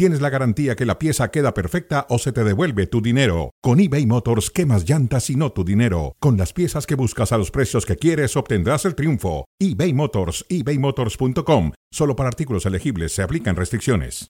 tienes 0.00 0.22
la 0.22 0.30
garantía 0.30 0.76
que 0.76 0.86
la 0.86 0.98
pieza 0.98 1.30
queda 1.30 1.52
perfecta 1.52 2.06
o 2.08 2.18
se 2.18 2.32
te 2.32 2.42
devuelve 2.42 2.86
tu 2.86 3.02
dinero. 3.02 3.50
Con 3.60 3.80
eBay 3.80 4.06
Motors, 4.06 4.48
quemas 4.48 4.88
llantas 4.88 5.28
y 5.28 5.36
no 5.36 5.52
tu 5.52 5.62
dinero. 5.62 6.16
Con 6.20 6.38
las 6.38 6.54
piezas 6.54 6.86
que 6.86 6.94
buscas 6.94 7.32
a 7.32 7.36
los 7.36 7.50
precios 7.50 7.84
que 7.84 7.96
quieres, 7.96 8.34
obtendrás 8.34 8.86
el 8.86 8.94
triunfo. 8.94 9.44
eBay 9.58 9.92
Motors, 9.92 10.46
ebaymotors.com. 10.48 11.72
Solo 11.90 12.16
para 12.16 12.30
artículos 12.30 12.64
elegibles 12.64 13.12
se 13.12 13.22
aplican 13.22 13.56
restricciones. 13.56 14.26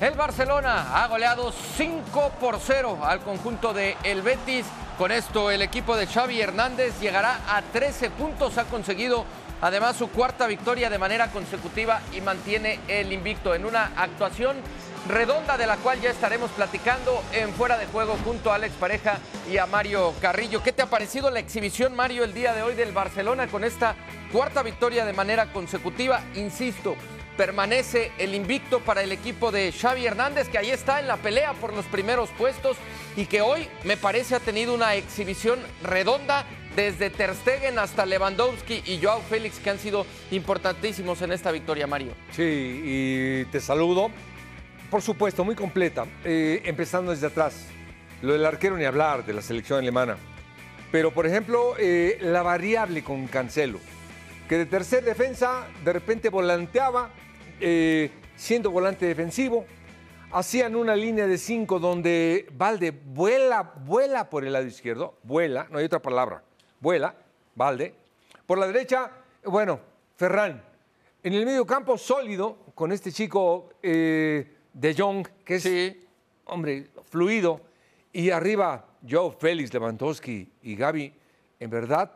El 0.00 0.14
Barcelona 0.14 1.00
ha 1.00 1.06
goleado 1.06 1.52
5 1.76 2.32
por 2.40 2.58
0 2.58 2.98
al 3.04 3.20
conjunto 3.20 3.72
de 3.72 3.96
El 4.02 4.22
Betis. 4.22 4.66
Con 4.98 5.10
esto 5.10 5.50
el 5.50 5.60
equipo 5.60 5.96
de 5.96 6.06
Xavi 6.06 6.40
Hernández 6.40 7.00
llegará 7.00 7.40
a 7.48 7.62
13 7.62 8.10
puntos. 8.10 8.58
Ha 8.58 8.64
conseguido 8.64 9.24
además 9.60 9.96
su 9.96 10.08
cuarta 10.08 10.46
victoria 10.46 10.88
de 10.88 10.98
manera 10.98 11.32
consecutiva 11.32 12.00
y 12.12 12.20
mantiene 12.20 12.78
el 12.86 13.12
invicto 13.12 13.56
en 13.56 13.64
una 13.64 13.90
actuación 13.96 14.56
redonda 15.08 15.58
de 15.58 15.66
la 15.66 15.78
cual 15.78 16.00
ya 16.00 16.10
estaremos 16.10 16.50
platicando 16.52 17.22
en 17.32 17.52
fuera 17.54 17.76
de 17.76 17.86
juego 17.86 18.16
junto 18.24 18.52
a 18.52 18.54
Alex 18.54 18.74
Pareja 18.76 19.18
y 19.50 19.58
a 19.58 19.66
Mario 19.66 20.14
Carrillo. 20.20 20.62
¿Qué 20.62 20.72
te 20.72 20.82
ha 20.82 20.86
parecido 20.86 21.28
la 21.28 21.40
exhibición, 21.40 21.96
Mario, 21.96 22.22
el 22.22 22.32
día 22.32 22.54
de 22.54 22.62
hoy 22.62 22.74
del 22.74 22.92
Barcelona 22.92 23.48
con 23.48 23.64
esta 23.64 23.96
cuarta 24.32 24.62
victoria 24.62 25.04
de 25.04 25.12
manera 25.12 25.52
consecutiva? 25.52 26.22
Insisto, 26.36 26.96
permanece 27.36 28.12
el 28.18 28.34
invicto 28.34 28.80
para 28.80 29.02
el 29.02 29.12
equipo 29.12 29.50
de 29.50 29.72
Xavi 29.72 30.06
Hernández, 30.06 30.48
que 30.48 30.58
ahí 30.58 30.70
está 30.70 31.00
en 31.00 31.08
la 31.08 31.16
pelea 31.16 31.52
por 31.54 31.72
los 31.72 31.84
primeros 31.86 32.30
puestos 32.30 32.76
y 33.16 33.26
que 33.26 33.40
hoy 33.40 33.68
me 33.84 33.96
parece 33.96 34.34
ha 34.34 34.40
tenido 34.40 34.74
una 34.74 34.94
exhibición 34.94 35.60
redonda 35.82 36.46
desde 36.76 37.10
Ter 37.10 37.34
Stegen 37.34 37.78
hasta 37.78 38.04
Lewandowski 38.04 38.82
y 38.86 39.00
Joao 39.02 39.20
Félix, 39.22 39.58
que 39.58 39.70
han 39.70 39.78
sido 39.78 40.06
importantísimos 40.30 41.22
en 41.22 41.32
esta 41.32 41.52
victoria, 41.52 41.86
Mario. 41.86 42.12
Sí, 42.32 42.42
y 42.84 43.44
te 43.46 43.60
saludo. 43.60 44.10
Por 44.90 45.02
supuesto, 45.02 45.44
muy 45.44 45.54
completa, 45.54 46.06
eh, 46.24 46.62
empezando 46.64 47.10
desde 47.12 47.28
atrás. 47.28 47.66
Lo 48.22 48.32
del 48.32 48.46
arquero 48.46 48.76
ni 48.76 48.84
hablar 48.84 49.24
de 49.24 49.32
la 49.32 49.42
selección 49.42 49.78
alemana. 49.78 50.16
Pero, 50.90 51.12
por 51.12 51.26
ejemplo, 51.26 51.74
eh, 51.78 52.18
la 52.20 52.42
variable 52.42 53.02
con 53.02 53.26
Cancelo, 53.26 53.80
que 54.48 54.58
de 54.58 54.66
tercer 54.66 55.04
defensa 55.04 55.66
de 55.84 55.92
repente 55.92 56.28
volanteaba, 56.28 57.10
eh, 57.60 58.10
siendo 58.36 58.70
volante 58.70 59.06
defensivo. 59.06 59.64
Hacían 60.32 60.74
una 60.74 60.96
línea 60.96 61.26
de 61.26 61.38
cinco 61.38 61.78
donde 61.78 62.48
Valde 62.52 62.90
vuela, 62.90 63.74
vuela 63.84 64.28
por 64.28 64.44
el 64.44 64.52
lado 64.52 64.66
izquierdo, 64.66 65.18
vuela, 65.22 65.68
no 65.70 65.78
hay 65.78 65.84
otra 65.84 66.02
palabra, 66.02 66.42
vuela, 66.80 67.14
Valde. 67.54 67.94
Por 68.46 68.58
la 68.58 68.66
derecha, 68.66 69.10
bueno, 69.44 69.80
Ferran. 70.16 70.62
En 71.22 71.32
el 71.32 71.46
medio 71.46 71.64
campo, 71.64 71.96
sólido, 71.96 72.58
con 72.74 72.92
este 72.92 73.10
chico 73.10 73.70
eh, 73.82 74.56
de 74.72 74.94
Jong, 74.94 75.26
que 75.44 75.54
es, 75.54 75.96
hombre, 76.44 76.88
fluido. 77.08 77.60
Y 78.12 78.30
arriba, 78.30 78.86
Joe 79.08 79.32
Félix, 79.38 79.72
Lewandowski 79.72 80.50
y 80.62 80.76
Gaby, 80.76 81.14
en 81.60 81.70
verdad, 81.70 82.10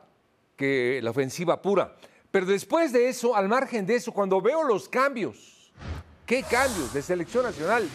que 0.57 1.01
la 1.03 1.11
ofensiva 1.11 1.63
pura. 1.63 1.97
Pero 2.39 2.53
después 2.53 2.93
de 2.93 3.09
eso, 3.09 3.35
al 3.35 3.49
margen 3.49 3.85
de 3.85 3.97
eso, 3.97 4.13
cuando 4.13 4.41
veo 4.41 4.63
los 4.63 4.89
cambios, 4.89 5.73
¿qué 6.25 6.45
cambios 6.45 6.95
de 6.95 7.03
selección 7.03 7.43
nacional? 7.43 7.89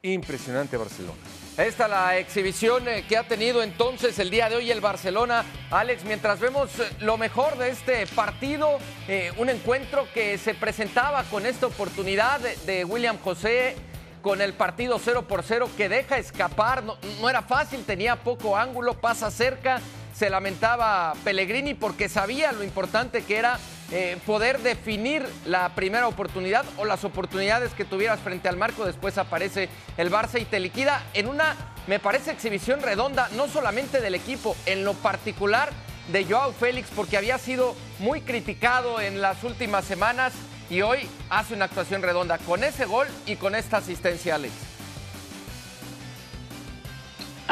Impresionante 0.00 0.78
Barcelona. 0.78 1.18
Esta 1.58 1.88
la 1.88 2.16
exhibición 2.16 2.88
eh, 2.88 3.04
que 3.06 3.18
ha 3.18 3.28
tenido 3.28 3.62
entonces 3.62 4.18
el 4.18 4.30
día 4.30 4.48
de 4.48 4.56
hoy 4.56 4.70
el 4.70 4.80
Barcelona. 4.80 5.44
Alex, 5.70 6.04
mientras 6.06 6.40
vemos 6.40 6.70
eh, 6.78 6.88
lo 7.00 7.18
mejor 7.18 7.58
de 7.58 7.68
este 7.68 8.06
partido, 8.06 8.78
eh, 9.08 9.30
un 9.36 9.50
encuentro 9.50 10.06
que 10.14 10.38
se 10.38 10.54
presentaba 10.54 11.24
con 11.24 11.44
esta 11.44 11.66
oportunidad 11.66 12.40
de, 12.40 12.86
William 12.86 13.18
José, 13.18 13.76
con 14.22 14.40
el 14.40 14.54
partido 14.54 14.98
0 15.04 15.28
por 15.28 15.42
0 15.42 15.68
que 15.76 15.90
deja 15.90 16.16
escapar, 16.16 16.82
no 16.82 17.28
era 17.28 17.42
fácil, 17.42 17.84
tenía 17.84 18.16
poco 18.16 18.56
ángulo, 18.56 18.98
pasa 19.02 19.30
cerca, 19.30 19.82
se 20.14 20.30
lamentaba 20.30 21.14
Pellegrini 21.24 21.74
porque 21.74 22.08
sabía 22.08 22.52
lo 22.52 22.64
importante 22.64 23.22
que 23.24 23.36
era 23.36 23.58
eh, 23.92 24.16
poder 24.24 24.60
definir 24.60 25.22
la 25.44 25.74
primera 25.74 26.08
oportunidad 26.08 26.64
o 26.78 26.86
las 26.86 27.04
oportunidades 27.04 27.74
que 27.74 27.84
tuvieras 27.84 28.20
frente 28.20 28.48
al 28.48 28.56
marco. 28.56 28.86
Después 28.86 29.18
aparece 29.18 29.68
el 29.98 30.10
Barça 30.10 30.40
y 30.40 30.46
te 30.46 30.60
liquida 30.60 31.02
en 31.12 31.28
una, 31.28 31.56
me 31.86 31.98
parece, 31.98 32.30
exhibición 32.30 32.80
redonda, 32.80 33.28
no 33.36 33.48
solamente 33.48 34.00
del 34.00 34.14
equipo, 34.14 34.56
en 34.64 34.84
lo 34.84 34.94
particular 34.94 35.70
de 36.10 36.24
Joao 36.24 36.52
Félix, 36.52 36.88
porque 36.94 37.18
había 37.18 37.36
sido 37.36 37.76
muy 37.98 38.22
criticado 38.22 38.98
en 39.00 39.20
las 39.20 39.44
últimas 39.44 39.84
semanas 39.84 40.32
y 40.70 40.80
hoy 40.80 41.06
hace 41.28 41.52
una 41.52 41.66
actuación 41.66 42.00
redonda 42.00 42.38
con 42.38 42.64
ese 42.64 42.86
gol 42.86 43.06
y 43.26 43.36
con 43.36 43.54
esta 43.54 43.76
asistencia, 43.76 44.36
Alex. 44.36 44.71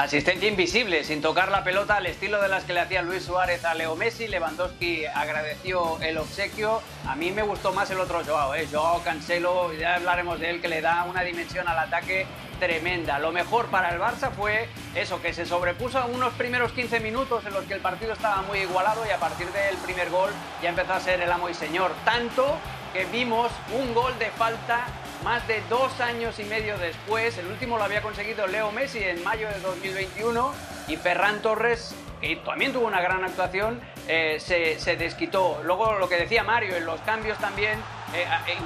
Asistencia 0.01 0.49
invisible, 0.49 1.05
sin 1.05 1.21
tocar 1.21 1.51
la 1.51 1.63
pelota 1.63 1.97
al 1.97 2.07
estilo 2.07 2.41
de 2.41 2.49
las 2.49 2.65
que 2.65 2.73
le 2.73 2.81
hacía 2.81 3.03
Luis 3.03 3.23
Suárez 3.23 3.67
a 3.67 3.75
Leo 3.75 3.97
Messi. 3.97 4.29
Lewandowski 4.29 5.05
agradeció 5.05 6.01
el 6.01 6.17
obsequio. 6.17 6.81
A 7.07 7.17
mí 7.17 7.33
me 7.33 7.43
gustó 7.43 7.75
más 7.75 7.91
el 7.91 8.01
otro 8.01 8.23
Joao, 8.25 8.55
¿eh? 8.55 8.67
Joao 8.73 9.03
Cancelo, 9.03 9.75
ya 9.75 9.97
hablaremos 9.97 10.41
de 10.41 10.49
él, 10.49 10.63
que 10.63 10.69
le 10.69 10.81
da 10.81 11.05
una 11.05 11.21
dimensión 11.21 11.69
al 11.69 11.79
ataque 11.79 12.27
tremenda. 12.59 13.19
Lo 13.19 13.31
mejor 13.31 13.67
para 13.67 13.91
el 13.91 14.01
Barça 14.01 14.31
fue 14.31 14.71
eso, 14.95 15.21
que 15.21 15.35
se 15.35 15.45
sobrepuso 15.45 16.03
en 16.03 16.15
unos 16.15 16.33
primeros 16.33 16.73
15 16.73 17.01
minutos 17.01 17.45
en 17.45 17.53
los 17.53 17.65
que 17.65 17.75
el 17.75 17.81
partido 17.81 18.15
estaba 18.15 18.41
muy 18.41 18.61
igualado 18.61 19.05
y 19.07 19.11
a 19.11 19.19
partir 19.19 19.49
del 19.53 19.77
primer 19.77 20.09
gol 20.09 20.31
ya 20.63 20.71
empezó 20.71 20.95
a 20.95 21.01
ser 21.01 21.21
el 21.21 21.31
amo 21.31 21.51
y 21.51 21.55
señor. 21.55 21.93
Tanto 22.07 22.57
que 22.93 23.05
vimos 23.07 23.51
un 23.73 23.95
gol 23.95 24.19
de 24.19 24.31
falta 24.31 24.87
más 25.25 25.47
de 25.47 25.63
dos 25.69 26.01
años 26.01 26.39
y 26.39 26.45
medio 26.45 26.79
después. 26.79 27.37
El 27.39 27.47
último 27.47 27.79
lo 27.79 27.85
había 27.85 28.03
conseguido 28.03 28.47
Leo 28.47 28.73
Messi 28.73 28.99
en 28.99 29.23
mayo 29.23 29.49
de 29.49 29.61
2021 29.61 30.53
y 30.89 30.97
Ferran 30.97 31.41
Torres, 31.43 31.95
que 32.21 32.37
también 32.37 32.73
tuvo 32.73 32.87
una 32.87 33.01
gran 33.01 33.25
actuación, 33.25 33.81
eh, 34.09 34.39
se, 34.41 34.79
se, 34.79 34.97
desquitó. 34.97 35.61
Luego 35.65 35.99
lo 35.99 36.09
que 36.09 36.17
decía 36.17 36.43
Mario, 36.43 36.77
en 36.77 36.87
los 36.87 37.01
cambios 37.03 37.39
también 37.39 37.79
eh, 38.15 38.27
eh, 38.49 38.57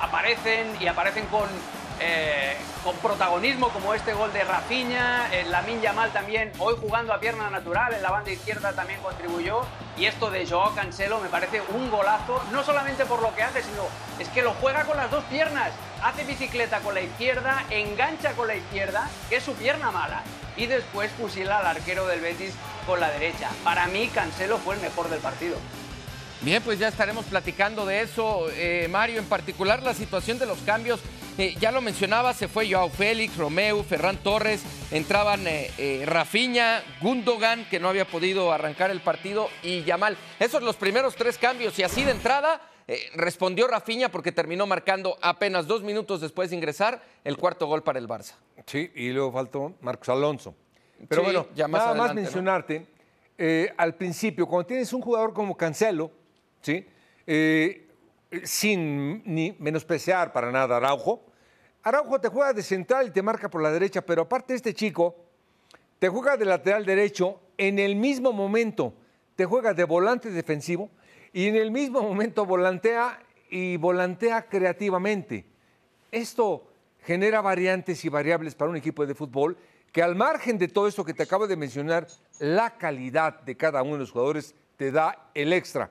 aparecen 0.00 0.76
y 0.80 0.86
aparecen 0.86 1.26
con, 1.26 1.48
eh, 2.04 2.56
con 2.82 2.96
protagonismo 2.96 3.68
como 3.68 3.94
este 3.94 4.12
gol 4.12 4.32
de 4.32 4.42
Rafinha, 4.42 5.30
la 5.48 5.64
Yamal 5.64 6.12
también 6.12 6.50
hoy 6.58 6.74
jugando 6.80 7.12
a 7.12 7.20
pierna 7.20 7.48
natural, 7.48 7.94
en 7.94 8.02
la 8.02 8.10
banda 8.10 8.32
izquierda 8.32 8.72
también 8.72 9.00
contribuyó 9.00 9.62
y 9.96 10.06
esto 10.06 10.30
de 10.30 10.44
Joao 10.44 10.74
Cancelo 10.74 11.20
me 11.20 11.28
parece 11.28 11.62
un 11.74 11.90
golazo, 11.90 12.42
no 12.50 12.64
solamente 12.64 13.06
por 13.06 13.22
lo 13.22 13.32
que 13.36 13.42
hace, 13.42 13.62
sino 13.62 13.86
es 14.18 14.28
que 14.30 14.42
lo 14.42 14.52
juega 14.54 14.84
con 14.84 14.96
las 14.96 15.10
dos 15.12 15.22
piernas, 15.24 15.70
hace 16.02 16.24
bicicleta 16.24 16.80
con 16.80 16.94
la 16.94 17.02
izquierda, 17.02 17.64
engancha 17.70 18.32
con 18.32 18.48
la 18.48 18.56
izquierda, 18.56 19.08
que 19.28 19.36
es 19.36 19.44
su 19.44 19.54
pierna 19.54 19.92
mala, 19.92 20.24
y 20.56 20.66
después 20.66 21.10
fusila 21.12 21.60
al 21.60 21.66
arquero 21.66 22.06
del 22.06 22.20
Betis 22.20 22.54
con 22.84 22.98
la 22.98 23.10
derecha. 23.10 23.48
Para 23.62 23.86
mí 23.86 24.08
Cancelo 24.08 24.58
fue 24.58 24.74
el 24.74 24.80
mejor 24.80 25.08
del 25.08 25.20
partido. 25.20 25.56
Bien, 26.40 26.60
pues 26.60 26.80
ya 26.80 26.88
estaremos 26.88 27.24
platicando 27.26 27.86
de 27.86 28.00
eso, 28.00 28.48
eh, 28.50 28.88
Mario, 28.90 29.20
en 29.20 29.26
particular 29.26 29.80
la 29.84 29.94
situación 29.94 30.40
de 30.40 30.46
los 30.46 30.58
cambios. 30.58 30.98
Eh, 31.38 31.54
ya 31.58 31.72
lo 31.72 31.80
mencionaba, 31.80 32.34
se 32.34 32.46
fue 32.46 32.70
Joao 32.70 32.90
Félix, 32.90 33.38
Romeo, 33.38 33.82
Ferran 33.82 34.18
Torres, 34.18 34.62
entraban 34.90 35.46
eh, 35.46 35.70
eh, 35.78 36.02
Rafinha, 36.04 36.82
Gundogan, 37.00 37.66
que 37.70 37.80
no 37.80 37.88
había 37.88 38.04
podido 38.04 38.52
arrancar 38.52 38.90
el 38.90 39.00
partido, 39.00 39.48
y 39.62 39.82
Yamal. 39.82 40.18
Esos 40.38 40.52
son 40.52 40.64
los 40.66 40.76
primeros 40.76 41.16
tres 41.16 41.38
cambios, 41.38 41.78
y 41.78 41.84
así 41.84 42.04
de 42.04 42.10
entrada 42.10 42.60
eh, 42.86 43.00
respondió 43.14 43.66
Rafinha 43.66 44.10
porque 44.10 44.30
terminó 44.30 44.66
marcando 44.66 45.16
apenas 45.22 45.66
dos 45.66 45.82
minutos 45.82 46.20
después 46.20 46.50
de 46.50 46.56
ingresar 46.56 47.02
el 47.24 47.38
cuarto 47.38 47.66
gol 47.66 47.82
para 47.82 47.98
el 47.98 48.06
Barça. 48.06 48.34
Sí, 48.66 48.90
y 48.94 49.08
luego 49.08 49.32
faltó 49.32 49.72
Marcos 49.80 50.10
Alonso. 50.10 50.54
Pero 51.08 51.22
Sí, 51.22 51.24
bueno, 51.24 51.46
ya 51.54 51.66
más 51.66 51.82
nada 51.82 51.94
más 51.94 52.14
mencionarte, 52.14 52.86
al 53.78 53.94
principio, 53.94 54.46
cuando 54.46 54.66
tienes 54.66 54.92
un 54.92 55.00
jugador 55.00 55.32
como 55.32 55.56
Cancelo, 55.56 56.10
¿sí? 56.60 56.86
Sin 58.44 59.22
ni 59.24 59.54
menospreciar 59.58 60.32
para 60.32 60.50
nada 60.50 60.78
Araujo, 60.78 61.24
Araujo 61.82 62.20
te 62.20 62.28
juega 62.28 62.52
de 62.52 62.62
central 62.62 63.08
y 63.08 63.10
te 63.10 63.22
marca 63.22 63.50
por 63.50 63.62
la 63.62 63.70
derecha, 63.70 64.02
pero 64.02 64.22
aparte 64.22 64.54
este 64.54 64.72
chico 64.72 65.16
te 65.98 66.08
juega 66.08 66.36
de 66.36 66.44
lateral 66.44 66.84
derecho 66.86 67.40
en 67.58 67.78
el 67.78 67.96
mismo 67.96 68.32
momento, 68.32 68.94
te 69.36 69.44
juega 69.44 69.74
de 69.74 69.84
volante 69.84 70.30
defensivo 70.30 70.90
y 71.32 71.46
en 71.46 71.56
el 71.56 71.70
mismo 71.70 72.02
momento 72.02 72.46
volantea 72.46 73.20
y 73.50 73.76
volantea 73.76 74.48
creativamente. 74.48 75.44
Esto 76.10 76.66
genera 77.04 77.40
variantes 77.40 78.04
y 78.04 78.08
variables 78.08 78.54
para 78.54 78.70
un 78.70 78.76
equipo 78.76 79.04
de 79.06 79.14
fútbol 79.14 79.56
que 79.92 80.02
al 80.02 80.16
margen 80.16 80.56
de 80.56 80.68
todo 80.68 80.88
esto 80.88 81.04
que 81.04 81.14
te 81.14 81.24
acabo 81.24 81.46
de 81.46 81.56
mencionar, 81.56 82.06
la 82.38 82.78
calidad 82.78 83.40
de 83.42 83.56
cada 83.56 83.82
uno 83.82 83.92
de 83.92 83.98
los 83.98 84.10
jugadores 84.10 84.54
te 84.76 84.90
da 84.90 85.30
el 85.34 85.52
extra. 85.52 85.90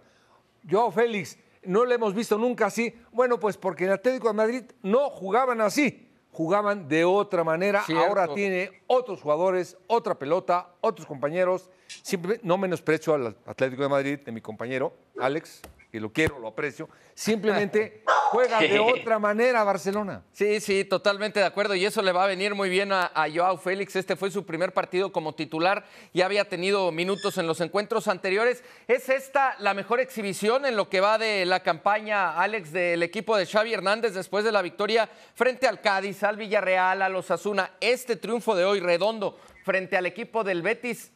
Joao 0.70 0.92
Félix, 0.92 1.38
no 1.63 1.86
lo 1.86 1.94
hemos 1.94 2.13
visto 2.13 2.38
nunca 2.38 2.68
así. 2.68 2.94
Bueno, 3.12 3.40
pues 3.40 3.58
porque 3.58 3.86
en 3.86 3.92
Atlético 3.92 4.28
de 4.28 4.34
Madrid 4.34 4.63
no 4.81 5.10
jugaban 5.10 5.62
así, 5.62 6.10
jugaban 6.31 6.88
de 6.88 7.06
otra 7.06 7.44
manera. 7.44 7.84
Ahora 7.96 8.34
tiene 8.34 8.84
otros 8.88 9.22
jugadores, 9.22 9.78
otra 9.88 10.18
pelota, 10.18 10.74
otros 10.81 11.08
compañeros. 11.08 11.69
Simplemente 11.88 12.46
no 12.46 12.58
menosprecio 12.58 13.13
al 13.13 13.36
Atlético 13.46 13.84
de 13.84 13.90
Madrid, 13.90 14.19
de 14.19 14.31
mi 14.31 14.42
compañero 14.42 14.94
Alex, 15.19 15.62
que 15.92 16.00
lo 16.00 16.14
quiero, 16.14 16.40
lo 16.40 16.48
aprecio. 16.48 16.90
Simplemente 17.14 18.04
juega 18.32 18.62
de 18.62 18.80
otra 18.80 19.20
manera 19.20 19.62
Barcelona. 19.64 20.24
Sí, 20.32 20.62
sí, 20.62 20.86
totalmente 20.86 21.42
de 21.42 21.46
acuerdo. 21.46 21.76
Y 21.76 21.86
eso 21.86 22.02
le 22.02 22.14
va 22.14 22.24
a 22.24 22.28
venir 22.28 22.56
muy 22.56 22.70
bien 22.70 22.94
a, 22.94 23.12
Joao 23.34 23.58
Félix. 23.58 23.98
Este 23.98 24.16
fue 24.16 24.32
su 24.32 24.46
primer 24.46 24.74
partido 24.74 25.12
como 25.12 25.36
titular. 25.36 25.86
Ya 26.14 26.26
había 26.26 26.48
tenido 26.48 26.92
minutos 26.94 27.38
en 27.38 27.46
los 27.46 27.60
encuentros 27.60 28.08
anteriores. 28.08 28.64
¿Es 28.88 29.10
esta 29.10 29.56
la 29.60 29.74
mejor 29.74 30.00
exhibición 30.00 30.66
en 30.66 30.78
lo 30.78 30.88
que 30.88 31.02
va 31.02 31.18
de 31.18 31.46
la 31.46 31.62
campaña, 31.62 32.40
Alex, 32.40 32.72
del 32.72 33.04
equipo 33.04 33.36
de 33.36 33.46
Xavi 33.46 33.74
Hernández 33.74 34.14
después 34.14 34.46
de 34.46 34.54
la 34.54 34.62
victoria 34.62 35.10
frente 35.36 35.68
al 35.68 35.82
Cádiz, 35.82 36.24
al 36.24 36.38
Villarreal, 36.38 37.02
a 37.02 37.10
los 37.10 37.30
Asuna? 37.32 37.72
Este 37.82 38.16
triunfo 38.16 38.56
de 38.56 38.64
hoy 38.64 38.80
redondo 38.80 39.38
frente 39.66 39.98
al 39.98 40.06
equipo 40.06 40.46
del 40.46 40.62
Betis, 40.62 41.12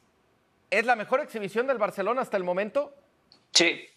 ¿es 0.70 0.86
la 0.86 0.96
mejor 0.98 1.22
exhibición 1.22 1.66
del 1.66 1.78
Barcelona 1.78 2.22
hasta 2.22 2.36
el 2.38 2.44
momento? 2.44 2.94
Sí, 3.52 3.88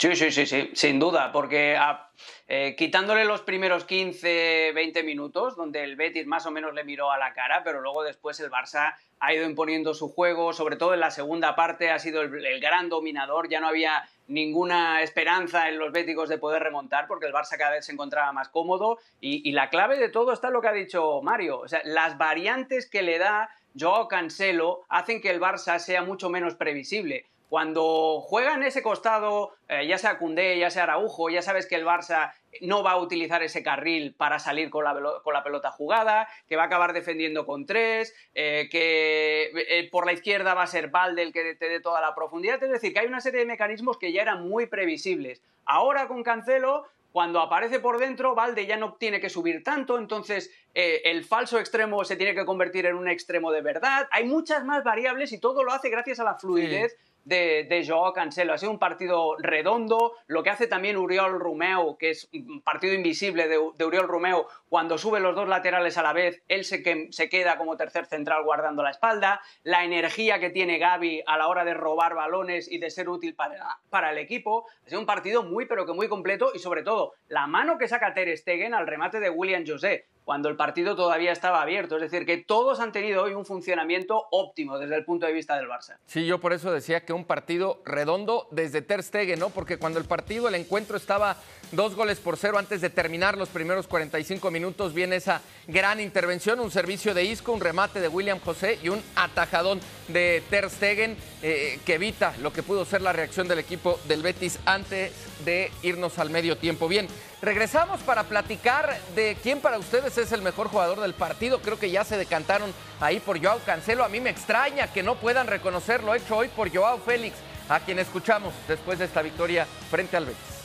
Sí, 0.00 0.16
sí, 0.16 0.30
sí, 0.30 0.46
sí, 0.46 0.70
sin 0.72 0.98
duda, 0.98 1.30
porque 1.30 1.76
ah, 1.78 2.08
eh, 2.48 2.74
quitándole 2.78 3.26
los 3.26 3.42
primeros 3.42 3.84
15, 3.84 4.72
20 4.74 5.02
minutos, 5.02 5.56
donde 5.56 5.84
el 5.84 5.96
Betis 5.96 6.26
más 6.26 6.46
o 6.46 6.50
menos 6.50 6.72
le 6.72 6.84
miró 6.84 7.12
a 7.12 7.18
la 7.18 7.34
cara, 7.34 7.60
pero 7.62 7.82
luego 7.82 8.02
después 8.02 8.40
el 8.40 8.50
Barça 8.50 8.94
ha 9.18 9.34
ido 9.34 9.44
imponiendo 9.44 9.92
su 9.92 10.08
juego, 10.08 10.54
sobre 10.54 10.76
todo 10.76 10.94
en 10.94 11.00
la 11.00 11.10
segunda 11.10 11.54
parte 11.54 11.90
ha 11.90 11.98
sido 11.98 12.22
el, 12.22 12.60
gran 12.62 12.88
dominador, 12.88 13.50
ya 13.50 13.60
no 13.60 13.68
había 13.68 14.08
ninguna 14.26 15.02
esperanza 15.02 15.68
en 15.68 15.78
los 15.78 15.92
béticos 15.92 16.30
de 16.30 16.38
poder 16.38 16.62
remontar, 16.62 17.06
porque 17.06 17.26
el 17.26 17.34
Barça 17.34 17.58
cada 17.58 17.72
vez 17.72 17.84
se 17.84 17.92
encontraba 17.92 18.32
más 18.32 18.48
cómodo, 18.48 18.96
y, 19.20 19.52
la 19.52 19.68
clave 19.68 19.98
de 19.98 20.08
todo 20.08 20.32
está 20.32 20.48
lo 20.48 20.62
que 20.62 20.68
ha 20.68 20.72
dicho 20.72 21.20
Mario, 21.20 21.58
o 21.58 21.68
sea, 21.68 21.82
las 21.84 22.16
variantes 22.16 22.88
que 22.88 23.02
le 23.02 23.18
da 23.18 23.50
Joao 23.78 24.08
Cancelo 24.08 24.80
hacen 24.88 25.20
que 25.20 25.28
el 25.28 25.42
Barça 25.42 25.78
sea 25.78 26.00
mucho 26.00 26.30
menos 26.30 26.54
previsible. 26.54 27.26
Cuando 27.50 28.20
juega 28.20 28.54
en 28.54 28.62
ese 28.62 28.80
costado, 28.80 29.50
eh, 29.68 29.84
ya 29.84 29.98
sea 29.98 30.18
Cundé, 30.18 30.56
ya 30.56 30.70
sea 30.70 30.84
Araujo, 30.84 31.30
ya 31.30 31.42
sabes 31.42 31.66
que 31.66 31.74
el 31.74 31.84
Barça 31.84 32.32
no 32.60 32.84
va 32.84 32.92
a 32.92 32.98
utilizar 32.98 33.42
ese 33.42 33.64
carril 33.64 34.14
para 34.14 34.38
salir 34.38 34.70
con 34.70 34.84
la, 34.84 34.96
con 35.24 35.34
la 35.34 35.42
pelota 35.42 35.72
jugada, 35.72 36.28
que 36.48 36.54
va 36.54 36.62
a 36.62 36.66
acabar 36.66 36.92
defendiendo 36.92 37.46
con 37.46 37.66
tres, 37.66 38.14
eh, 38.36 38.68
que 38.70 39.50
eh, 39.68 39.88
por 39.90 40.06
la 40.06 40.12
izquierda 40.12 40.54
va 40.54 40.62
a 40.62 40.68
ser 40.68 40.90
Valde 40.90 41.22
el 41.22 41.32
que 41.32 41.56
te 41.56 41.68
dé 41.68 41.80
toda 41.80 42.00
la 42.00 42.14
profundidad. 42.14 42.62
Es 42.62 42.70
decir, 42.70 42.92
que 42.92 43.00
hay 43.00 43.08
una 43.08 43.20
serie 43.20 43.40
de 43.40 43.46
mecanismos 43.46 43.98
que 43.98 44.12
ya 44.12 44.22
eran 44.22 44.48
muy 44.48 44.66
previsibles. 44.66 45.42
Ahora 45.64 46.06
con 46.06 46.22
Cancelo 46.22 46.86
cuando 47.10 47.40
aparece 47.40 47.80
por 47.80 47.98
dentro, 47.98 48.36
Valde 48.36 48.66
ya 48.66 48.76
no 48.76 48.94
tiene 48.94 49.20
que 49.20 49.28
subir 49.28 49.64
tanto, 49.64 49.98
entonces 49.98 50.52
el 50.72 51.24
falso 51.24 51.58
extremo 51.58 52.04
se 52.04 52.14
tiene 52.14 52.36
que 52.36 52.44
convertir 52.44 52.86
en 52.86 52.94
un 52.94 53.08
extremo 53.08 53.50
de 53.50 53.60
verdad. 53.60 54.06
Hay 54.12 54.22
muchas 54.22 54.64
más 54.64 54.84
variables 54.84 55.32
y 55.32 55.38
todo 55.38 55.64
lo 55.64 55.72
hace 55.72 55.90
gracias 55.90 56.20
a 56.20 56.24
la 56.24 56.36
fluidez 56.36 56.96
de, 57.24 57.64
de 57.64 57.86
Joao 57.86 58.12
Cancelo. 58.12 58.52
Ha 58.52 58.58
sido 58.58 58.72
un 58.72 58.78
partido 58.78 59.36
redondo. 59.38 60.14
Lo 60.26 60.42
que 60.42 60.50
hace 60.50 60.66
también 60.66 60.96
Uriol 60.96 61.38
Romeo, 61.38 61.96
que 61.98 62.10
es 62.10 62.28
un 62.32 62.62
partido 62.62 62.94
invisible 62.94 63.48
de, 63.48 63.58
Uriol 63.58 64.08
Romeo, 64.08 64.46
cuando 64.68 64.98
sube 64.98 65.20
los 65.20 65.34
dos 65.34 65.48
laterales 65.48 65.98
a 65.98 66.02
la 66.02 66.12
vez, 66.12 66.42
él 66.48 66.64
se, 66.64 66.82
que, 66.82 67.08
se 67.10 67.28
queda 67.28 67.56
como 67.56 67.76
tercer 67.76 68.06
central 68.06 68.44
guardando 68.44 68.82
la 68.82 68.90
espalda. 68.90 69.40
La 69.62 69.84
energía 69.84 70.38
que 70.38 70.50
tiene 70.50 70.78
Gaby 70.78 71.22
a 71.26 71.36
la 71.36 71.48
hora 71.48 71.64
de 71.64 71.74
robar 71.74 72.14
balones 72.14 72.70
y 72.70 72.78
de 72.78 72.90
ser 72.90 73.08
útil 73.08 73.34
para, 73.34 73.78
para 73.90 74.10
el 74.10 74.18
equipo. 74.18 74.66
Ha 74.86 74.88
sido 74.88 75.00
un 75.00 75.06
partido 75.06 75.42
muy, 75.42 75.66
pero 75.66 75.86
que 75.86 75.92
muy 75.92 76.08
completo 76.08 76.50
y 76.54 76.58
sobre 76.58 76.82
todo 76.82 77.14
la 77.28 77.46
mano 77.46 77.78
que 77.78 77.88
saca 77.88 78.14
Ter 78.14 78.36
Stegen 78.36 78.74
al 78.74 78.86
remate 78.86 79.20
de 79.20 79.30
William 79.30 79.64
José 79.66 80.06
cuando 80.24 80.48
el 80.48 80.56
partido 80.56 80.96
todavía 80.96 81.32
estaba 81.32 81.62
abierto. 81.62 81.96
Es 81.96 82.02
decir, 82.02 82.26
que 82.26 82.38
todos 82.38 82.80
han 82.80 82.92
tenido 82.92 83.22
hoy 83.22 83.34
un 83.34 83.44
funcionamiento 83.44 84.26
óptimo 84.30 84.78
desde 84.78 84.96
el 84.96 85.04
punto 85.04 85.26
de 85.26 85.32
vista 85.32 85.56
del 85.56 85.68
Barça. 85.68 85.96
Sí, 86.06 86.26
yo 86.26 86.40
por 86.40 86.52
eso 86.52 86.70
decía 86.72 87.04
que 87.04 87.12
un 87.12 87.24
partido 87.24 87.82
redondo 87.84 88.48
desde 88.50 88.82
Ter 88.82 89.02
Stegen, 89.02 89.38
¿no? 89.38 89.50
Porque 89.50 89.78
cuando 89.78 89.98
el 89.98 90.04
partido, 90.04 90.48
el 90.48 90.54
encuentro 90.54 90.96
estaba 90.96 91.36
dos 91.72 91.94
goles 91.94 92.18
por 92.18 92.36
cero 92.36 92.58
antes 92.58 92.80
de 92.80 92.90
terminar 92.90 93.36
los 93.36 93.48
primeros 93.48 93.86
45 93.86 94.50
minutos, 94.50 94.94
viene 94.94 95.16
esa 95.16 95.40
gran 95.66 96.00
intervención, 96.00 96.60
un 96.60 96.70
servicio 96.70 97.14
de 97.14 97.24
Isco, 97.24 97.52
un 97.52 97.60
remate 97.60 98.00
de 98.00 98.08
William 98.08 98.40
José 98.40 98.78
y 98.82 98.88
un 98.88 99.02
atajadón 99.14 99.80
de 100.08 100.42
Ter 100.50 100.68
Stegen 100.70 101.16
eh, 101.42 101.78
que 101.84 101.94
evita 101.94 102.34
lo 102.40 102.52
que 102.52 102.62
pudo 102.62 102.84
ser 102.84 103.02
la 103.02 103.12
reacción 103.12 103.48
del 103.48 103.58
equipo 103.58 104.00
del 104.08 104.22
Betis 104.22 104.58
antes 104.64 105.12
de 105.44 105.70
irnos 105.82 106.18
al 106.18 106.30
medio 106.30 106.56
tiempo. 106.56 106.88
Bien, 106.88 107.08
Regresamos 107.42 108.02
para 108.02 108.24
platicar 108.24 108.98
de 109.14 109.34
quién 109.42 109.60
para 109.60 109.78
ustedes 109.78 110.18
es 110.18 110.30
el 110.32 110.42
mejor 110.42 110.68
jugador 110.68 111.00
del 111.00 111.14
partido. 111.14 111.62
Creo 111.62 111.78
que 111.78 111.90
ya 111.90 112.04
se 112.04 112.18
decantaron 112.18 112.70
ahí 113.00 113.18
por 113.18 113.42
Joao 113.42 113.60
Cancelo. 113.64 114.04
A 114.04 114.10
mí 114.10 114.20
me 114.20 114.28
extraña 114.28 114.92
que 114.92 115.02
no 115.02 115.14
puedan 115.14 115.46
reconocer 115.46 116.04
lo 116.04 116.14
hecho 116.14 116.36
hoy 116.36 116.48
por 116.48 116.70
Joao 116.70 116.98
Félix, 116.98 117.36
a 117.70 117.80
quien 117.80 117.98
escuchamos 117.98 118.52
después 118.68 118.98
de 118.98 119.06
esta 119.06 119.22
victoria 119.22 119.66
frente 119.90 120.18
al 120.18 120.26
Betis. 120.26 120.59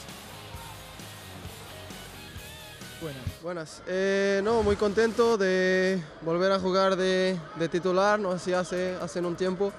Buenas. 3.00 3.22
Buenas. 3.42 3.82
Eh, 3.86 4.40
no, 4.42 4.62
muy 4.62 4.76
contento 4.76 5.36
de 5.36 6.02
volver 6.22 6.50
a 6.50 6.58
jugar 6.58 6.96
de, 6.96 7.38
titular, 7.70 8.18
no 8.18 8.30
así 8.30 8.54
hace, 8.54 8.96
hace 9.02 9.20
un 9.20 9.36
tiempo. 9.36 9.70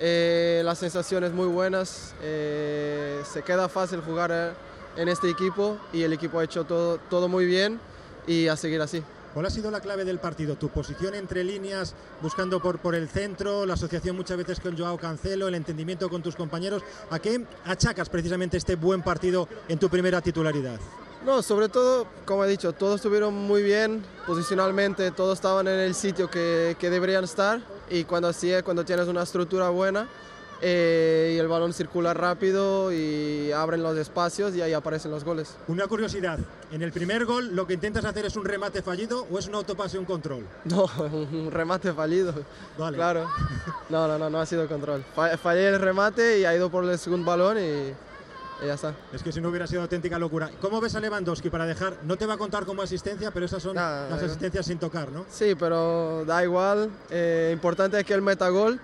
Eh, 0.00 0.62
las 0.64 0.78
sensaciones 0.78 1.32
muy 1.32 1.46
buenas, 1.46 2.14
eh, 2.22 3.20
se 3.30 3.42
queda 3.42 3.68
fácil 3.68 4.00
jugar 4.00 4.54
en 4.96 5.08
este 5.08 5.28
equipo 5.28 5.76
y 5.92 6.02
el 6.04 6.12
equipo 6.14 6.38
ha 6.38 6.44
hecho 6.44 6.64
todo, 6.64 6.98
todo 7.10 7.28
muy 7.28 7.44
bien 7.44 7.78
y 8.26 8.48
a 8.48 8.56
seguir 8.56 8.80
así. 8.80 9.02
¿Cuál 9.34 9.44
ha 9.44 9.50
sido 9.50 9.70
la 9.70 9.80
clave 9.80 10.06
del 10.06 10.18
partido? 10.18 10.56
¿Tu 10.56 10.70
posición 10.70 11.14
entre 11.14 11.44
líneas, 11.44 11.94
buscando 12.22 12.62
por, 12.62 12.78
por 12.78 12.94
el 12.94 13.10
centro, 13.10 13.66
la 13.66 13.74
asociación 13.74 14.16
muchas 14.16 14.38
veces 14.38 14.58
con 14.58 14.76
Joao 14.76 14.96
Cancelo, 14.96 15.48
el 15.48 15.54
entendimiento 15.54 16.08
con 16.08 16.22
tus 16.22 16.34
compañeros? 16.34 16.82
¿A 17.10 17.18
qué 17.18 17.44
achacas 17.66 18.08
precisamente 18.08 18.56
este 18.56 18.74
buen 18.74 19.02
partido 19.02 19.48
en 19.68 19.78
tu 19.78 19.90
primera 19.90 20.22
titularidad? 20.22 20.80
No, 21.24 21.42
sobre 21.42 21.68
todo, 21.68 22.06
como 22.24 22.44
he 22.44 22.48
dicho, 22.48 22.72
todos 22.72 22.96
estuvieron 22.96 23.34
muy 23.34 23.62
bien 23.62 24.02
posicionalmente, 24.26 25.10
todos 25.10 25.38
estaban 25.38 25.66
en 25.68 25.78
el 25.80 25.94
sitio 25.94 26.30
que, 26.30 26.76
que 26.78 26.90
deberían 26.90 27.24
estar 27.24 27.60
y 27.90 28.04
cuando 28.04 28.28
así 28.28 28.50
es, 28.50 28.62
cuando 28.62 28.84
tienes 28.84 29.08
una 29.08 29.22
estructura 29.22 29.68
buena, 29.70 30.08
eh, 30.60 31.34
y 31.36 31.38
el 31.38 31.46
balón 31.46 31.72
circula 31.72 32.14
rápido 32.14 32.92
y 32.92 33.52
abren 33.52 33.82
los 33.82 33.96
espacios 33.96 34.54
y 34.56 34.62
ahí 34.62 34.72
aparecen 34.72 35.10
los 35.10 35.22
goles. 35.22 35.56
Una 35.68 35.86
curiosidad, 35.86 36.38
en 36.72 36.82
el 36.82 36.90
primer 36.92 37.26
gol 37.26 37.54
lo 37.54 37.66
que 37.66 37.74
intentas 37.74 38.04
hacer 38.04 38.26
es 38.26 38.34
un 38.36 38.44
remate 38.44 38.82
fallido 38.82 39.26
o 39.30 39.38
es 39.38 39.46
un 39.46 39.54
autopase 39.54 39.98
un 39.98 40.04
control? 40.04 40.44
No, 40.64 40.86
un 40.98 41.50
remate 41.50 41.92
fallido. 41.92 42.34
Vale. 42.76 42.96
Claro. 42.96 43.28
No, 43.88 44.06
no, 44.06 44.18
no, 44.18 44.28
no 44.28 44.38
ha 44.38 44.44
sido 44.44 44.68
control. 44.68 45.02
Fallé 45.14 45.68
el 45.68 45.80
remate 45.80 46.40
y 46.40 46.44
ha 46.44 46.54
ido 46.54 46.68
por 46.68 46.84
el 46.84 46.98
segundo 46.98 47.30
balón 47.30 47.56
y, 47.56 47.94
ya 48.66 48.74
está. 48.74 48.94
Es 49.12 49.22
que 49.22 49.32
si 49.32 49.40
no 49.40 49.48
hubiera 49.48 49.66
sido 49.66 49.82
auténtica 49.82 50.18
locura. 50.18 50.50
¿Cómo 50.60 50.80
ves 50.80 50.94
a 50.94 51.00
Lewandowski 51.00 51.50
para 51.50 51.66
dejar? 51.66 51.98
No 52.04 52.16
te 52.16 52.26
va 52.26 52.34
a 52.34 52.38
contar 52.38 52.64
como 52.64 52.82
asistencia, 52.82 53.30
pero 53.30 53.46
esas 53.46 53.62
son 53.62 53.76
las 53.76 54.22
asistencias 54.22 54.66
sin 54.66 54.78
tocar, 54.78 55.10
¿no? 55.10 55.24
Sí, 55.30 55.54
pero 55.58 56.24
da 56.24 56.42
igual. 56.42 56.90
Eh, 57.10 57.50
importante 57.52 57.98
es 57.98 58.04
que 58.04 58.14
él 58.14 58.22
meta 58.22 58.48
gol 58.48 58.80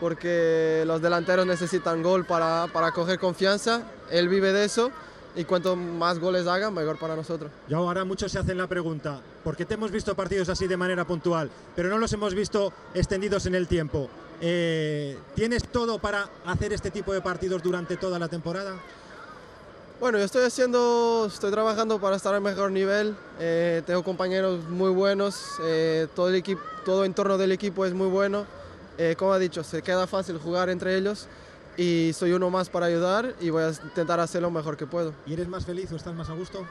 porque 0.00 0.84
los 0.86 1.00
delanteros 1.00 1.46
necesitan 1.46 2.02
gol 2.02 2.26
para, 2.26 2.66
para 2.72 2.92
coger 2.92 3.18
confianza. 3.18 3.82
Él 4.10 4.28
vive 4.28 4.52
de 4.52 4.64
eso 4.64 4.90
y 5.36 5.44
cuanto 5.44 5.76
más 5.76 6.18
goles 6.18 6.46
hagan, 6.46 6.74
mejor 6.74 6.98
para 6.98 7.16
nosotros. 7.16 7.50
Y 7.68 7.74
ahora 7.74 8.04
muchos 8.04 8.30
se 8.30 8.38
hacen 8.38 8.58
la 8.58 8.66
pregunta, 8.66 9.20
porque 9.42 9.64
te 9.64 9.74
hemos 9.74 9.90
visto 9.90 10.14
partidos 10.14 10.48
así 10.48 10.66
de 10.66 10.76
manera 10.76 11.04
puntual, 11.06 11.50
pero 11.74 11.88
no 11.88 11.98
los 11.98 12.12
hemos 12.12 12.34
visto 12.34 12.72
extendidos 12.94 13.46
en 13.46 13.54
el 13.54 13.66
tiempo. 13.66 14.08
Eh, 14.40 15.16
¿Tienes 15.34 15.68
todo 15.68 15.98
para 15.98 16.28
hacer 16.46 16.72
este 16.72 16.90
tipo 16.90 17.12
de 17.12 17.20
partidos 17.20 17.62
durante 17.62 17.96
toda 17.96 18.18
la 18.18 18.28
temporada? 18.28 18.74
Bueno, 20.00 20.18
yo 20.18 20.24
estoy 20.24 20.44
haciendo, 20.44 21.30
estoy 21.32 21.52
trabajando 21.52 22.00
para 22.00 22.16
estar 22.16 22.34
al 22.34 22.40
mejor 22.40 22.72
nivel. 22.72 23.14
Eh, 23.38 23.80
tengo 23.86 24.02
compañeros 24.02 24.64
muy 24.68 24.90
buenos, 24.90 25.52
eh, 25.62 26.08
todo 26.16 26.30
el 26.30 26.34
equipo, 26.34 26.60
todo 26.84 27.04
el 27.04 27.06
entorno 27.06 27.38
del 27.38 27.52
equipo 27.52 27.86
es 27.86 27.94
muy 27.94 28.08
bueno. 28.08 28.44
Eh, 28.98 29.14
como 29.16 29.32
ha 29.32 29.38
dicho, 29.38 29.62
se 29.62 29.82
queda 29.82 30.08
fácil 30.08 30.38
jugar 30.38 30.68
entre 30.68 30.96
ellos 30.96 31.28
y 31.76 32.12
soy 32.12 32.32
uno 32.32 32.50
más 32.50 32.68
para 32.68 32.86
ayudar 32.86 33.36
y 33.40 33.50
voy 33.50 33.62
a 33.62 33.68
intentar 33.68 34.18
hacer 34.18 34.42
lo 34.42 34.50
mejor 34.50 34.76
que 34.76 34.86
puedo. 34.86 35.14
¿Y 35.26 35.34
eres 35.34 35.46
más 35.46 35.64
feliz 35.64 35.90
o 35.92 35.96
estás 35.96 36.14
más 36.14 36.28
a 36.28 36.34
gusto? 36.34 36.66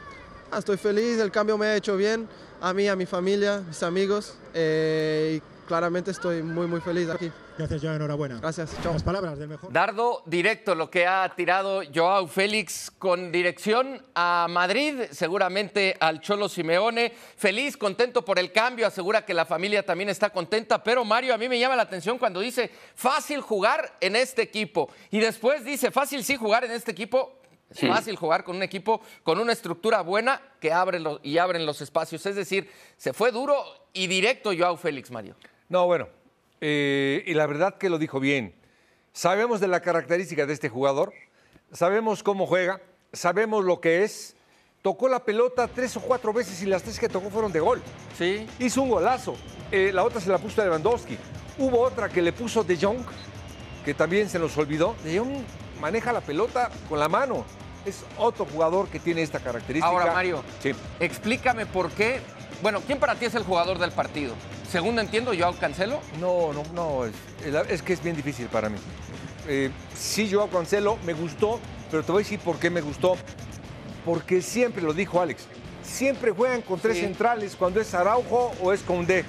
Ah, 0.52 0.60
estoy 0.60 0.76
feliz, 0.76 1.18
el 1.18 1.32
cambio 1.32 1.58
me 1.58 1.68
ha 1.68 1.76
hecho 1.78 1.96
bien, 1.96 2.28
a 2.60 2.74
mí, 2.74 2.90
a 2.90 2.96
mi 2.98 3.06
familia, 3.06 3.62
mis 3.66 3.84
amigos. 3.84 4.34
Eh, 4.54 5.40
claramente 5.68 6.12
estoy 6.12 6.44
muy, 6.44 6.68
muy 6.68 6.82
feliz 6.82 7.10
aquí. 7.10 7.32
Gracias, 7.58 7.82
Joao, 7.82 7.96
enhorabuena. 7.96 8.40
Gracias, 8.40 8.76
chao. 8.82 8.94
Las 8.94 9.04
palabras 9.04 9.38
del 9.38 9.48
mejor. 9.48 9.72
Dardo 9.72 10.24
directo 10.26 10.76
lo 10.76 10.90
que 10.90 11.06
ha 11.06 11.28
tirado 11.36 11.82
Joao 11.94 12.28
Félix 12.28 12.92
con 12.98 13.32
dirección 13.32 14.04
a 14.16 14.48
Madrid, 14.50 15.04
seguramente 15.12 15.96
al 16.00 16.20
Cholo 16.22 16.50
Simeone. 16.50 17.12
Feliz, 17.38 17.78
contento 17.78 18.24
por 18.26 18.40
el 18.40 18.52
cambio, 18.52 18.88
asegura 18.88 19.26
que 19.26 19.34
la 19.34 19.46
familia 19.46 19.86
también 19.86 20.10
está 20.10 20.30
contenta, 20.32 20.84
pero 20.84 21.06
Mario, 21.06 21.34
a 21.34 21.38
mí 21.38 21.48
me 21.48 21.60
llama 21.60 21.76
la 21.76 21.84
atención 21.84 22.18
cuando 22.18 22.40
dice 22.40 22.72
fácil 22.96 23.42
jugar 23.42 23.98
en 24.02 24.16
este 24.16 24.42
equipo 24.42 24.90
y 25.12 25.20
después 25.20 25.64
dice 25.64 25.92
fácil 25.92 26.24
sí 26.24 26.36
jugar 26.36 26.66
en 26.66 26.72
este 26.72 26.92
equipo. 26.92 27.40
Es 27.70 27.80
fácil 27.90 28.16
jugar 28.16 28.44
con 28.44 28.56
un 28.58 28.62
equipo 28.62 29.02
con 29.24 29.40
una 29.40 29.52
estructura 29.52 30.02
buena 30.02 30.40
que 30.60 30.72
abre 30.72 31.00
los- 31.00 31.20
y 31.24 31.40
abren 31.40 31.66
los 31.66 31.82
espacios. 31.82 32.24
Es 32.28 32.36
decir, 32.36 32.70
se 32.98 33.14
fue 33.14 33.32
duro 33.32 33.56
y 33.94 34.06
directo 34.06 34.52
Joao 34.56 34.78
Félix, 34.78 35.10
Mario. 35.10 35.36
No, 35.74 35.88
bueno, 35.88 36.08
eh, 36.62 37.24
y 37.26 37.34
la 37.34 37.48
verdad 37.48 37.80
que 37.80 37.90
lo 37.90 37.98
dijo 37.98 38.20
bien. 38.20 38.54
Sabemos 39.12 39.60
de 39.60 39.68
la 39.68 39.80
característica 39.82 40.46
de 40.46 40.54
este 40.54 40.70
jugador, 40.70 41.12
sabemos 41.72 42.22
cómo 42.22 42.46
juega, 42.46 42.80
sabemos 43.12 43.66
lo 43.66 43.82
que 43.82 44.04
es. 44.04 44.36
Tocó 44.84 45.10
la 45.10 45.26
pelota 45.26 45.68
tres 45.68 45.98
o 45.98 46.02
cuatro 46.02 46.32
veces 46.32 46.62
y 46.62 46.68
las 46.68 46.84
tres 46.84 47.00
que 47.00 47.10
tocó 47.10 47.32
fueron 47.32 47.52
de 47.52 47.60
gol. 47.60 47.82
Sí. 48.16 48.46
Hizo 48.60 48.84
un 48.84 48.90
golazo. 48.90 49.36
Eh, 49.72 49.90
la 49.92 50.04
otra 50.04 50.22
se 50.22 50.30
la 50.30 50.38
puso 50.38 50.62
a 50.62 50.66
Lewandowski. 50.66 51.18
Hubo 51.58 51.80
otra 51.82 52.08
que 52.08 52.22
le 52.22 52.34
puso 52.34 52.64
De 52.64 52.78
Jong, 52.78 53.04
que 53.84 53.96
también 53.96 54.30
se 54.30 54.38
nos 54.38 54.56
olvidó. 54.60 54.96
De 55.04 55.18
Jong 55.18 55.42
maneja 55.82 56.14
la 56.14 56.22
pelota 56.22 56.70
con 56.88 57.00
la 57.00 57.10
mano. 57.10 57.46
Es 57.84 58.06
otro 58.20 58.46
jugador 58.46 58.90
que 58.90 59.00
tiene 59.00 59.24
esta 59.24 59.40
característica. 59.40 59.88
Ahora, 59.88 60.14
Mario, 60.14 60.44
Sí. 60.62 60.74
explícame 61.00 61.66
por 61.66 61.90
qué. 61.90 62.20
Bueno, 62.62 62.80
¿quién 62.86 63.00
para 63.00 63.16
ti 63.16 63.26
es 63.26 63.34
el 63.34 63.44
jugador 63.44 63.80
del 63.80 63.92
partido? 63.92 64.36
Según 64.74 64.98
entiendo, 64.98 65.34
Joao 65.38 65.54
Cancelo. 65.54 66.02
No, 66.20 66.52
no, 66.52 66.64
no, 66.74 67.06
es, 67.06 67.14
es 67.70 67.84
que 67.84 67.94
es 67.94 68.02
bien 68.02 68.16
difícil 68.16 68.48
para 68.48 68.70
mí. 68.70 68.78
Eh, 69.48 69.70
sí, 69.94 70.28
yo 70.28 70.42
a 70.42 70.50
Cancelo 70.50 70.98
me 71.06 71.14
gustó, 71.14 71.60
pero 71.92 72.02
te 72.02 72.12
voy 72.12 72.22
a 72.22 72.24
decir 72.24 72.40
por 72.40 72.58
qué 72.58 72.72
me 72.72 72.82
gustó. 72.82 73.16
Porque 74.04 74.42
siempre, 74.42 74.82
lo 74.82 74.92
dijo 74.92 75.22
Alex, 75.22 75.44
siempre 75.84 76.32
juegan 76.32 76.64
con 76.64 76.80
tres 76.80 76.96
Sí. 76.98 77.04
centrales 77.04 77.56
cuando 77.56 77.80
es 77.80 77.94
Araujo 77.94 78.52
o 78.64 78.74
es 78.74 78.82
Condé. 78.82 79.26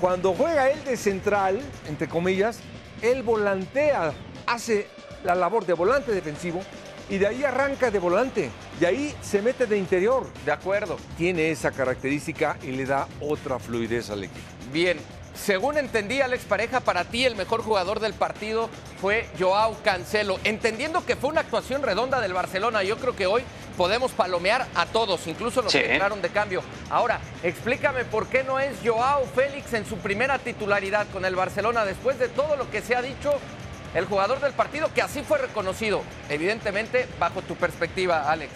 Cuando 0.00 0.32
juega 0.32 0.70
él 0.70 0.84
de 0.84 0.96
central, 0.96 1.60
entre 1.88 2.08
comillas, 2.08 2.60
él 3.02 3.24
volantea, 3.24 4.12
hace 4.46 4.86
la 5.24 5.34
labor 5.34 5.66
de 5.66 5.72
volante 5.72 6.12
defensivo 6.12 6.60
y 7.08 7.18
de 7.18 7.26
ahí 7.26 7.44
arranca 7.44 7.90
de 7.90 7.98
volante. 7.98 8.50
De 8.80 8.86
ahí 8.86 9.14
se 9.22 9.42
mete 9.42 9.66
de 9.66 9.76
interior. 9.78 10.26
De 10.44 10.52
acuerdo. 10.52 10.96
Tiene 11.16 11.50
esa 11.50 11.70
característica 11.70 12.56
y 12.62 12.68
le 12.72 12.86
da 12.86 13.06
otra 13.20 13.58
fluidez 13.58 14.10
al 14.10 14.24
equipo. 14.24 14.40
Bien. 14.72 14.98
Según 15.34 15.76
entendí, 15.78 16.20
Alex 16.20 16.44
Pareja, 16.44 16.78
para 16.78 17.02
ti 17.04 17.24
el 17.24 17.34
mejor 17.34 17.60
jugador 17.60 17.98
del 17.98 18.14
partido 18.14 18.70
fue 19.00 19.26
Joao 19.36 19.76
Cancelo. 19.82 20.38
Entendiendo 20.44 21.04
que 21.04 21.16
fue 21.16 21.30
una 21.30 21.40
actuación 21.40 21.82
redonda 21.82 22.20
del 22.20 22.32
Barcelona, 22.32 22.84
yo 22.84 22.98
creo 22.98 23.16
que 23.16 23.26
hoy 23.26 23.42
podemos 23.76 24.12
palomear 24.12 24.64
a 24.76 24.86
todos, 24.86 25.26
incluso 25.26 25.60
los 25.60 25.72
Sí. 25.72 25.80
que 25.80 25.92
entraron 25.94 26.22
de 26.22 26.28
cambio. 26.28 26.62
Ahora, 26.88 27.18
explícame 27.42 28.04
por 28.04 28.28
qué 28.28 28.44
no 28.44 28.60
es 28.60 28.76
Joao 28.84 29.26
Félix 29.34 29.72
en 29.72 29.84
su 29.84 29.96
primera 29.98 30.38
titularidad 30.38 31.08
con 31.12 31.24
el 31.24 31.34
Barcelona 31.34 31.84
después 31.84 32.16
de 32.20 32.28
todo 32.28 32.54
lo 32.54 32.70
que 32.70 32.80
se 32.80 32.94
ha 32.94 33.02
dicho. 33.02 33.32
El 33.94 34.06
jugador 34.06 34.40
del 34.40 34.52
partido 34.52 34.92
que 34.92 35.02
así 35.02 35.22
fue 35.22 35.38
reconocido, 35.38 36.02
evidentemente 36.28 37.06
bajo 37.20 37.42
tu 37.42 37.54
perspectiva, 37.54 38.30
Alex. 38.30 38.52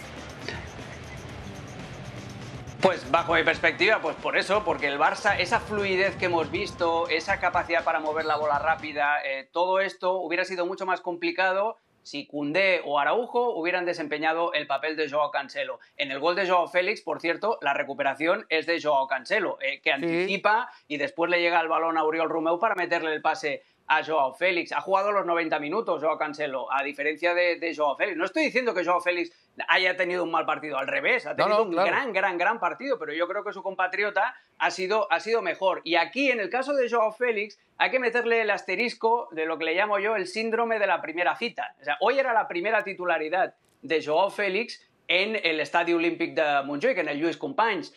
Pues 2.80 3.08
bajo 3.10 3.34
mi 3.34 3.42
perspectiva, 3.42 4.00
pues 4.00 4.16
por 4.16 4.36
eso, 4.36 4.64
porque 4.64 4.86
el 4.86 4.98
Barça, 4.98 5.36
esa 5.38 5.60
fluidez 5.60 6.16
que 6.16 6.26
hemos 6.26 6.50
visto, 6.50 7.08
esa 7.08 7.38
capacidad 7.40 7.84
para 7.84 8.00
mover 8.00 8.24
la 8.24 8.36
bola 8.36 8.58
rápida, 8.58 9.20
eh, 9.24 9.48
todo 9.52 9.80
esto 9.80 10.18
hubiera 10.18 10.44
sido 10.44 10.66
mucho 10.66 10.86
más 10.86 11.00
complicado 11.00 11.76
si 12.02 12.26
Cundé 12.26 12.80
o 12.84 12.98
Araujo 12.98 13.54
hubieran 13.54 13.84
desempeñado 13.84 14.52
el 14.54 14.66
papel 14.66 14.96
de 14.96 15.10
Joao 15.10 15.30
Cancelo. 15.30 15.78
En 15.96 16.10
el 16.10 16.20
gol 16.20 16.36
de 16.36 16.48
Joao 16.48 16.66
Félix, 16.66 17.02
por 17.02 17.20
cierto, 17.20 17.58
la 17.60 17.74
recuperación 17.74 18.46
es 18.48 18.66
de 18.66 18.80
Joao 18.80 19.06
Cancelo, 19.06 19.58
eh, 19.60 19.80
que 19.82 19.92
anticipa 19.92 20.70
y 20.86 20.96
después 20.96 21.30
le 21.30 21.40
llega 21.40 21.60
el 21.60 21.68
balón 21.68 21.98
a 21.98 22.04
Uriol 22.04 22.30
Romeu 22.30 22.58
para 22.58 22.74
meterle 22.74 23.12
el 23.12 23.20
pase 23.20 23.62
a 23.88 24.04
Joao 24.04 24.34
Félix. 24.34 24.72
Ha 24.72 24.80
jugado 24.80 25.10
los 25.12 25.24
90 25.26 25.58
minutos 25.58 26.02
Joao 26.02 26.18
Cancelo, 26.18 26.70
a 26.72 26.82
diferencia 26.82 27.34
de, 27.34 27.58
de 27.58 27.74
Joao 27.74 27.96
Félix. 27.96 28.16
No 28.16 28.24
estoy 28.26 28.44
diciendo 28.44 28.74
que 28.74 28.84
Joao 28.84 29.00
Félix 29.00 29.32
haya 29.66 29.96
tenido 29.96 30.22
un 30.24 30.30
mal 30.30 30.44
partido, 30.46 30.78
al 30.78 30.86
revés, 30.86 31.26
ha 31.26 31.30
No, 31.30 31.36
tenido 31.36 31.56
no, 31.58 31.62
un 31.64 31.72
claro. 31.72 31.88
gran, 31.88 32.12
gran, 32.12 32.38
gran 32.38 32.60
partido, 32.60 32.98
pero 32.98 33.12
yo 33.12 33.26
creo 33.26 33.42
que 33.42 33.52
su 33.52 33.62
compatriota 33.62 34.34
ha 34.58 34.70
sido, 34.70 35.10
ha 35.10 35.20
sido 35.20 35.42
mejor. 35.42 35.80
Y 35.84 35.96
aquí, 35.96 36.30
en 36.30 36.38
el 36.38 36.50
caso 36.50 36.74
de 36.74 36.88
Joao 36.88 37.12
Félix, 37.12 37.58
hay 37.78 37.90
que 37.90 37.98
meterle 37.98 38.42
el 38.42 38.50
asterisco 38.50 39.28
de 39.32 39.46
lo 39.46 39.58
que 39.58 39.64
le 39.64 39.74
llamo 39.74 39.98
yo 39.98 40.16
el 40.16 40.26
síndrome 40.26 40.78
de 40.78 40.86
la 40.86 41.00
primera 41.00 41.34
cita. 41.36 41.74
O 41.80 41.84
sea, 41.84 41.96
hoy 42.00 42.18
era 42.18 42.32
la 42.32 42.46
primera 42.46 42.84
titularidad 42.84 43.54
de 43.82 44.04
Joao 44.04 44.30
Félix 44.30 44.84
en 45.08 45.40
el 45.42 45.58
Estadio 45.60 45.96
Olímpic 45.96 46.34
de 46.34 46.62
Montjuic, 46.64 46.98
en 46.98 47.08
el 47.08 47.18
Lluís 47.18 47.38
Companys. 47.38 47.94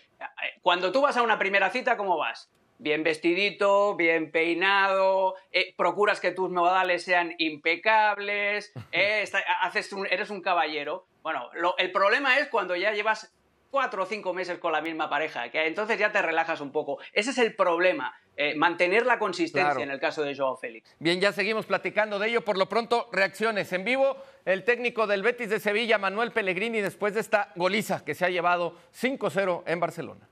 Cuando 0.62 0.92
tú 0.92 1.02
vas 1.02 1.18
a 1.18 1.22
una 1.24 1.38
primera 1.38 1.70
cita, 1.70 1.98
¿cómo 1.98 2.18
vas? 2.18 2.50
Bien 2.82 3.04
vestidito, 3.04 3.96
bien 3.96 4.32
peinado, 4.32 5.36
eh, 5.52 5.76
procuras 5.78 6.20
que 6.20 6.32
tus 6.32 6.50
modales 6.50 7.04
sean 7.04 7.36
impecables, 7.38 8.72
eh, 8.92 9.22
está- 9.22 9.44
haces 9.62 9.94
un- 9.94 10.08
eres 10.08 10.32
un 10.32 10.42
caballero. 10.42 11.06
Bueno, 11.22 11.50
lo- 11.54 11.78
el 11.78 11.92
problema 11.92 12.40
es 12.40 12.48
cuando 12.48 12.76
ya 12.76 12.92
llevas 12.92 13.32
cuatro 13.70 14.04
o 14.04 14.06
cinco 14.08 14.34
meses 14.34 14.58
con 14.58 14.72
la 14.74 14.82
misma 14.82 15.10
pareja, 15.10 15.50
que 15.52 15.68
entonces 15.68 16.00
ya 16.00 16.12
te 16.12 16.22
relajas 16.24 16.60
un 16.60 16.72
poco. 16.72 16.98
Ese 17.14 17.30
es 17.30 17.38
el 17.38 17.56
problema, 17.56 18.14
eh, 18.36 18.56
mantener 18.56 19.06
la 19.06 19.20
consistencia 19.20 19.70
Claro. 19.70 19.82
en 19.84 19.92
el 19.92 20.00
caso 20.00 20.24
de 20.24 20.36
Joao 20.36 20.58
Félix. 20.58 20.94
Bien, 21.00 21.22
ya 21.22 21.32
seguimos 21.32 21.68
platicando 21.68 22.18
de 22.18 22.30
ello. 22.30 22.42
Por 22.44 22.58
lo 22.58 22.68
pronto, 22.68 23.08
reacciones 23.14 23.72
en 23.74 23.84
vivo. 23.86 24.18
El 24.44 24.64
técnico 24.64 25.06
del 25.06 25.22
Betis 25.22 25.50
de 25.52 25.60
Sevilla, 25.60 26.00
Manuel 26.00 26.32
Pellegrini, 26.32 26.82
después 26.82 27.14
de 27.14 27.22
esta 27.22 27.52
goliza 27.56 28.04
que 28.04 28.16
se 28.16 28.26
ha 28.26 28.30
llevado 28.30 28.76
5-0 28.92 29.64
en 29.68 29.80
Barcelona. 29.80 30.28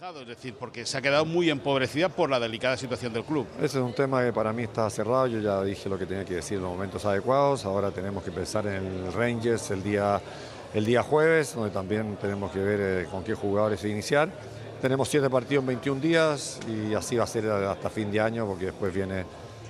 Es 0.00 0.28
decir, 0.28 0.54
porque 0.54 0.86
se 0.86 0.96
ha 0.96 1.02
quedado 1.02 1.24
muy 1.24 1.50
empobrecida 1.50 2.08
por 2.08 2.30
la 2.30 2.38
delicada 2.38 2.76
situación 2.76 3.12
del 3.12 3.24
club. 3.24 3.48
Ese 3.56 3.78
es 3.78 3.84
un 3.84 3.92
tema 3.92 4.22
que 4.22 4.32
para 4.32 4.52
mí 4.52 4.62
está 4.62 4.88
cerrado. 4.90 5.26
Yo 5.26 5.40
ya 5.40 5.60
dije 5.64 5.88
lo 5.88 5.98
que 5.98 6.06
tenía 6.06 6.24
que 6.24 6.36
decir 6.36 6.58
en 6.58 6.62
los 6.62 6.70
momentos 6.70 7.04
adecuados. 7.04 7.64
Ahora 7.64 7.90
tenemos 7.90 8.22
que 8.22 8.30
pensar 8.30 8.64
en 8.68 8.86
el 8.86 9.12
Rangers 9.12 9.72
el 9.72 9.82
día, 9.82 10.20
el 10.72 10.84
día 10.84 11.02
jueves, 11.02 11.52
donde 11.56 11.70
también 11.70 12.16
tenemos 12.20 12.52
que 12.52 12.60
ver 12.60 12.80
eh, 12.80 13.08
con 13.10 13.24
qué 13.24 13.34
jugadores 13.34 13.84
iniciar. 13.84 14.28
Tenemos 14.80 15.08
siete 15.08 15.28
partidos 15.28 15.62
en 15.62 15.66
21 15.66 16.00
días 16.00 16.60
y 16.68 16.94
así 16.94 17.16
va 17.16 17.24
a 17.24 17.26
ser 17.26 17.46
hasta 17.50 17.90
fin 17.90 18.12
de 18.12 18.20
año, 18.20 18.46
porque 18.46 18.66
después 18.66 18.94
viene 18.94 19.24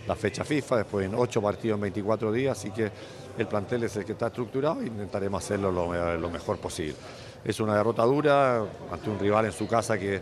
la 0.06 0.14
fecha 0.14 0.44
FIFA, 0.44 0.76
después 0.76 1.06
en 1.06 1.14
ocho 1.14 1.40
partidos 1.40 1.76
en 1.76 1.80
24 1.80 2.32
días. 2.32 2.58
Así 2.58 2.70
que 2.70 2.90
el 3.38 3.47
plantel 3.47 3.85
es 3.85 3.97
el 3.97 4.04
que 4.04 4.12
está 4.12 4.26
estructurado 4.26 4.82
e 4.82 4.88
intentaremos 4.88 5.42
hacerlo 5.42 5.73
lo, 5.73 6.18
lo 6.18 6.30
mejor 6.30 6.58
posible. 6.58 6.97
Es 7.49 7.61
una 7.61 7.75
derrota 7.75 8.02
dura 8.02 8.62
ante 8.93 9.09
un 9.09 9.19
rival 9.19 9.47
en 9.47 9.52
su 9.52 9.67
casa 9.67 9.99
que 9.99 10.21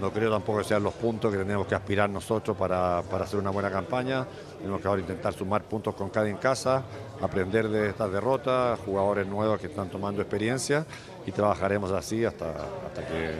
no 0.00 0.10
creo 0.10 0.30
tampoco 0.30 0.60
que 0.60 0.64
sean 0.64 0.82
los 0.82 0.94
puntos 0.94 1.30
que 1.30 1.36
tenemos 1.36 1.66
que 1.66 1.74
aspirar 1.74 2.08
nosotros 2.08 2.56
para, 2.56 3.02
para 3.02 3.24
hacer 3.24 3.38
una 3.38 3.50
buena 3.50 3.70
campaña. 3.70 4.26
Tenemos 4.58 4.80
que 4.80 4.88
ahora 4.88 5.02
intentar 5.02 5.34
sumar 5.34 5.62
puntos 5.64 5.94
con 5.94 6.08
cada 6.08 6.26
en 6.26 6.38
casa, 6.38 6.82
aprender 7.20 7.68
de 7.68 7.90
estas 7.90 8.10
derrotas, 8.10 8.80
jugadores 8.80 9.26
nuevos 9.26 9.60
que 9.60 9.66
están 9.66 9.90
tomando 9.90 10.22
experiencia 10.22 10.86
y 11.26 11.32
trabajaremos 11.32 11.92
así 11.92 12.24
hasta, 12.24 12.48
hasta, 12.48 13.06
que, 13.06 13.34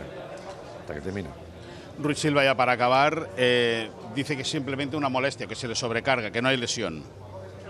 hasta 0.83 0.95
que 0.95 1.01
termine. 1.01 1.31
Ruiz 1.99 2.19
Silva, 2.19 2.45
ya 2.45 2.55
para 2.55 2.73
acabar, 2.73 3.31
eh, 3.39 3.89
dice 4.15 4.37
que 4.37 4.45
simplemente 4.45 4.99
una 4.99 5.09
molestia, 5.09 5.47
que 5.47 5.55
se 5.55 5.67
le 5.67 5.75
sobrecarga, 5.75 6.31
que 6.31 6.43
no 6.43 6.49
hay 6.51 6.59
lesión. 6.59 7.03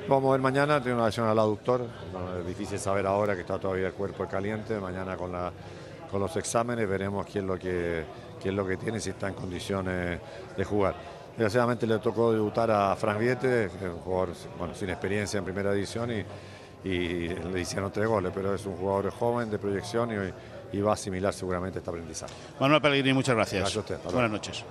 Vamos 0.07 0.29
a 0.29 0.33
ver 0.33 0.41
mañana, 0.43 0.81
tiene 0.83 0.97
una 0.97 1.07
lesión 1.07 1.27
al 1.27 1.39
aductor, 1.39 1.87
es 2.39 2.47
difícil 2.47 2.79
saber 2.79 3.07
ahora 3.07 3.35
que 3.35 3.41
está 3.41 3.59
todavía 3.59 3.87
el 3.87 3.95
cuerpo 3.95 4.27
caliente, 4.27 4.79
mañana 4.79 5.17
con, 5.17 5.33
la, 5.33 5.51
con 6.11 6.21
los 6.21 6.37
exámenes 6.37 6.87
veremos 6.87 7.25
qué 7.25 7.39
es, 7.39 7.45
lo 7.45 7.59
que, 7.59 8.05
es 8.45 8.53
lo 8.53 8.67
que 8.67 8.77
tiene 8.77 9.01
si 9.01 9.11
está 9.11 9.29
en 9.29 9.35
condiciones 9.35 10.21
de 10.57 10.65
jugar. 10.65 10.95
Desgraciadamente 11.31 11.87
le 11.87 11.99
tocó 12.01 12.33
debutar 12.33 12.71
a 12.71 12.95
Frank 12.97 13.19
Viete, 13.19 13.71
un 13.83 14.01
jugador 14.01 14.35
bueno, 14.59 14.75
sin 14.75 14.91
experiencia 14.91 15.39
en 15.39 15.45
primera 15.45 15.73
división 15.73 16.11
y, 16.13 16.25
y 16.89 17.29
le 17.29 17.61
hicieron 17.61 17.91
tres 17.91 18.07
goles, 18.07 18.31
pero 18.35 18.55
es 18.55 18.67
un 18.67 18.77
jugador 18.77 19.11
joven 19.11 19.51
de 19.51 19.59
proyección 19.59 20.11
y, 20.13 20.77
y 20.77 20.81
va 20.83 20.91
a 20.91 20.95
asimilar 20.95 21.33
seguramente 21.33 21.79
este 21.79 21.91
aprendizaje. 21.91 22.35
Manuel 22.61 22.83
Pellegrini, 22.83 23.15
muchas 23.15 23.35
gracias. 23.35 23.61
Gracias 23.63 23.91
a 23.91 23.95
usted. 23.95 24.13
Buenas 24.13 24.31
noches. 24.31 24.65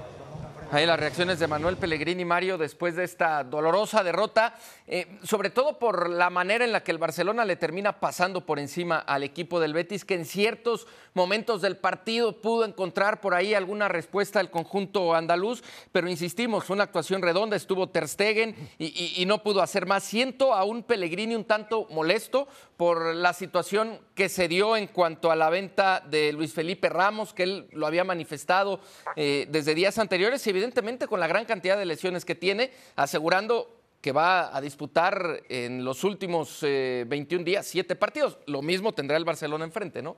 Ahí 0.73 0.87
las 0.87 0.99
reacciones 0.99 1.37
de 1.37 1.47
Manuel 1.47 1.77
Pellegrini 1.77 2.25
Mario 2.25 2.57
después 2.57 2.95
de 2.95 3.03
esta 3.03 3.43
dolorosa 3.43 4.03
derrota, 4.03 4.55
eh, 4.87 5.19
sobre 5.21 5.51
todo 5.51 5.77
por 5.77 6.09
la 6.09 6.31
manera 6.31 6.65
en 6.65 6.71
la 6.71 6.83
que 6.83 6.89
el 6.89 6.97
Barcelona 6.97 7.45
le 7.45 7.57
termina 7.57 7.99
pasando 7.99 8.43
por 8.43 8.57
encima 8.57 8.97
al 8.97 9.21
equipo 9.21 9.59
del 9.59 9.73
Betis, 9.73 10.03
que 10.03 10.15
en 10.15 10.25
ciertos 10.25 10.87
momentos 11.13 11.61
del 11.61 11.77
partido 11.77 12.41
pudo 12.41 12.65
encontrar 12.65 13.21
por 13.21 13.35
ahí 13.35 13.53
alguna 13.53 13.87
respuesta 13.87 14.39
al 14.39 14.49
conjunto 14.49 15.13
andaluz, 15.13 15.61
pero 15.91 16.09
insistimos, 16.09 16.63
fue 16.63 16.73
una 16.73 16.85
actuación 16.85 17.21
redonda, 17.21 17.55
estuvo 17.55 17.89
Ter 17.89 18.07
Stegen 18.07 18.55
y, 18.79 18.85
y- 18.87 19.21
y 19.21 19.25
no 19.27 19.43
pudo 19.43 19.61
hacer 19.61 19.85
más. 19.85 20.03
Siento 20.03 20.55
a 20.55 20.63
un 20.63 20.81
Pellegrini 20.81 21.35
un 21.35 21.45
tanto 21.45 21.85
molesto 21.91 22.47
por 22.83 23.15
la 23.15 23.31
situación 23.31 23.97
que 24.13 24.27
se 24.27 24.49
dio 24.49 24.75
en 24.75 24.87
cuanto 24.87 25.31
a 25.31 25.37
la 25.37 25.49
venta 25.49 26.03
de 26.05 26.33
Luis 26.33 26.51
Felipe 26.51 26.89
Ramos, 26.89 27.33
que 27.33 27.43
él 27.43 27.67
lo 27.71 27.87
había 27.87 28.03
manifestado 28.03 28.81
eh, 29.15 29.47
desde 29.49 29.73
días 29.73 29.97
anteriores 29.99 30.45
y 30.45 30.49
evidentemente 30.49 31.07
con 31.07 31.21
la 31.21 31.27
gran 31.27 31.45
cantidad 31.45 31.77
de 31.77 31.85
lesiones 31.85 32.25
que 32.25 32.35
tiene, 32.35 32.71
asegurando 32.97 33.73
que 34.01 34.11
va 34.11 34.53
a 34.53 34.59
disputar 34.59 35.43
en 35.47 35.85
los 35.85 36.03
últimos 36.03 36.59
21 36.59 37.41
eh, 37.41 37.45
días 37.45 37.65
siete 37.65 37.95
partidos. 37.95 38.37
Lo 38.47 38.61
mismo 38.61 38.91
tendrá 38.91 39.15
el 39.15 39.23
Barcelona 39.23 39.63
enfrente, 39.63 40.01
¿no? 40.01 40.17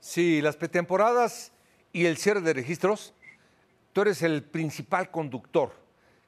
Sí, 0.00 0.42
las 0.42 0.56
pretemporadas 0.56 1.52
y 1.92 2.06
el 2.06 2.16
cierre 2.16 2.40
de 2.40 2.52
registros, 2.52 3.14
tú 3.92 4.00
eres 4.00 4.22
el 4.22 4.42
principal 4.42 5.12
conductor. 5.12 5.70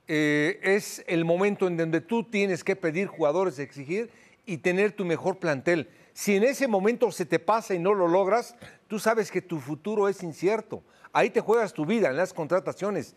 Eh, 0.07 0.61
es 0.63 1.03
el 1.09 1.25
momento 1.25 1.67
en 1.67 1.77
donde 1.79 2.01
tú 2.01 2.23
tienes 2.23 2.63
que 2.63 2.77
pedir 2.77 3.09
jugadores, 3.09 3.59
exigir 3.59 4.11
y 4.47 4.59
tener 4.59 4.93
tu 4.93 5.05
mejor 5.05 5.39
plantel. 5.39 5.89
Si 6.13 6.37
en 6.37 6.45
ese 6.45 6.69
momento 6.69 7.11
se 7.11 7.27
te 7.27 7.39
pasa 7.39 7.75
y 7.75 7.79
no 7.79 7.95
lo 7.95 8.07
logras, 8.07 8.57
tú 8.87 8.99
sabes 8.99 9.31
que 9.31 9.43
tu 9.43 9.59
futuro 9.59 10.09
es 10.09 10.23
incierto. 10.23 10.83
Ahí 11.13 11.31
te 11.31 11.41
juegas 11.41 11.73
tu 11.73 11.85
vida 11.87 12.11
en 12.11 12.17
las 12.17 12.33
contrataciones. 12.33 13.17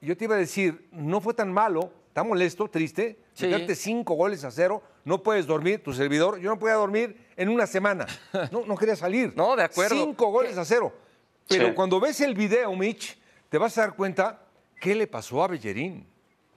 Yo 0.00 0.16
te 0.16 0.24
iba 0.24 0.34
a 0.34 0.38
decir, 0.38 0.88
no 0.90 1.20
fue 1.20 1.34
tan 1.34 1.52
malo, 1.52 1.92
está 2.08 2.24
molesto, 2.24 2.68
triste, 2.68 3.18
sí. 3.34 3.50
cinco 3.74 4.14
goles 4.14 4.44
a 4.44 4.50
cero, 4.50 4.82
no 5.04 5.22
puedes 5.22 5.46
dormir, 5.46 5.82
tu 5.82 5.92
servidor, 5.92 6.38
yo 6.40 6.50
no 6.50 6.58
podía 6.58 6.74
dormir 6.74 7.16
en 7.36 7.48
una 7.48 7.66
semana, 7.66 8.06
no, 8.50 8.66
no 8.66 8.76
quería 8.76 8.96
salir. 8.96 9.32
no, 9.36 9.54
de 9.54 9.62
acuerdo. 9.62 9.94
Cinco 9.94 10.30
goles 10.30 10.58
a 10.58 10.64
cero. 10.64 10.92
Pero 11.48 11.74
cuando 11.74 12.00
ves 12.00 12.20
el 12.20 12.34
video, 12.34 12.74
Mitch, 12.74 13.18
te 13.48 13.58
vas 13.58 13.76
a 13.78 13.82
dar 13.82 13.94
cuenta 13.94 14.42
qué 14.80 14.94
le 14.94 15.06
pasó 15.06 15.42
a 15.44 15.48
Bellerín, 15.48 16.06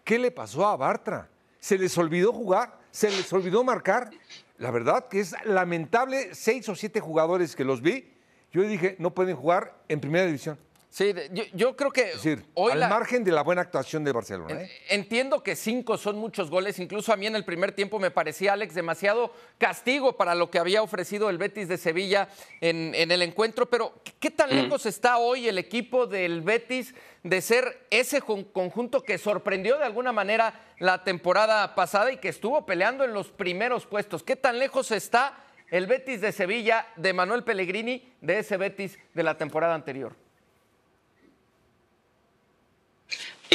qué 0.04 0.18
le 0.18 0.32
pasó 0.32 0.66
a 0.66 0.76
Bartra. 0.76 1.30
Se 1.60 1.78
les 1.78 1.98
olvidó 1.98 2.32
jugar, 2.32 2.80
se 2.96 3.12
les 3.12 3.32
olvidó 3.34 3.62
marcar. 3.66 4.10
La 4.58 4.72
verdad 4.72 5.10
que 5.10 5.20
es 5.20 5.36
lamentable, 5.44 6.34
seis 6.34 6.70
o 6.70 6.75
siete 6.75 7.02
jugadores 7.02 7.54
que 7.54 7.66
los 7.66 7.82
vi, 7.82 8.14
yo 8.54 8.62
dije, 8.62 8.96
no 9.00 9.14
pueden 9.14 9.36
jugar 9.36 9.75
en 9.90 10.00
primera 10.00 10.25
división. 10.25 10.58
Sí, 10.96 11.14
yo, 11.54 11.75
creo 11.75 11.92
que 11.92 12.06
decir, 12.06 12.46
hoy 12.54 12.72
al 12.72 12.80
margen 12.88 13.25
de 13.25 13.34
la 13.34 13.44
buena 13.44 13.64
actuación 13.64 14.06
de 14.06 14.14
Barcelona. 14.14 14.62
¿eh? 14.62 14.72
Entiendo 14.88 15.44
que 15.44 15.58
cinco 15.58 15.98
son 15.98 16.16
muchos 16.16 16.50
goles, 16.50 16.80
incluso 16.80 17.12
a 17.12 17.18
mí 17.18 17.28
en 17.28 17.36
el 17.36 17.44
primer 17.44 17.74
tiempo 17.74 18.00
me 18.00 18.12
parecía, 18.12 18.54
Alex, 18.54 18.74
demasiado 18.75 19.34
castigo 19.58 20.16
para 20.16 20.36
lo 20.36 20.50
que 20.50 20.58
había 20.58 20.82
ofrecido 20.82 21.30
el 21.30 21.38
Betis 21.38 21.68
de 21.68 21.78
Sevilla 21.78 22.30
en, 22.62 22.94
el 22.96 23.22
encuentro, 23.22 23.66
pero 23.66 23.92
¿qué 24.22 24.32
tan 24.32 24.50
mm. 24.52 24.54
lejos 24.54 24.86
está 24.86 25.18
hoy 25.18 25.50
el 25.50 25.58
equipo 25.58 26.08
del 26.08 26.40
Betis 26.40 26.96
de 27.24 27.42
ser 27.42 27.88
ese 27.90 28.22
conjunto 28.22 29.04
que 29.04 29.18
sorprendió 29.18 29.78
de 29.78 29.84
alguna 29.84 30.14
manera 30.14 30.62
la 30.80 31.04
temporada 31.04 31.75
pasada 31.75 32.10
y 32.14 32.20
que 32.20 32.30
estuvo 32.30 32.66
peleando 32.66 33.04
en 33.04 33.12
los 33.12 33.32
primeros 33.32 33.86
puestos? 33.86 34.24
¿Qué 34.24 34.38
tan 34.38 34.60
lejos 34.60 34.92
está 34.92 35.44
el 35.72 35.88
Betis 35.88 36.22
de 36.22 36.32
Sevilla 36.32 36.88
de 36.96 37.12
Manuel 37.12 37.44
Pellegrini 37.44 38.14
de 38.22 38.40
ese 38.40 38.56
Betis 38.56 38.98
de 39.14 39.24
la 39.24 39.38
temporada 39.38 39.75
anterior? 39.75 40.16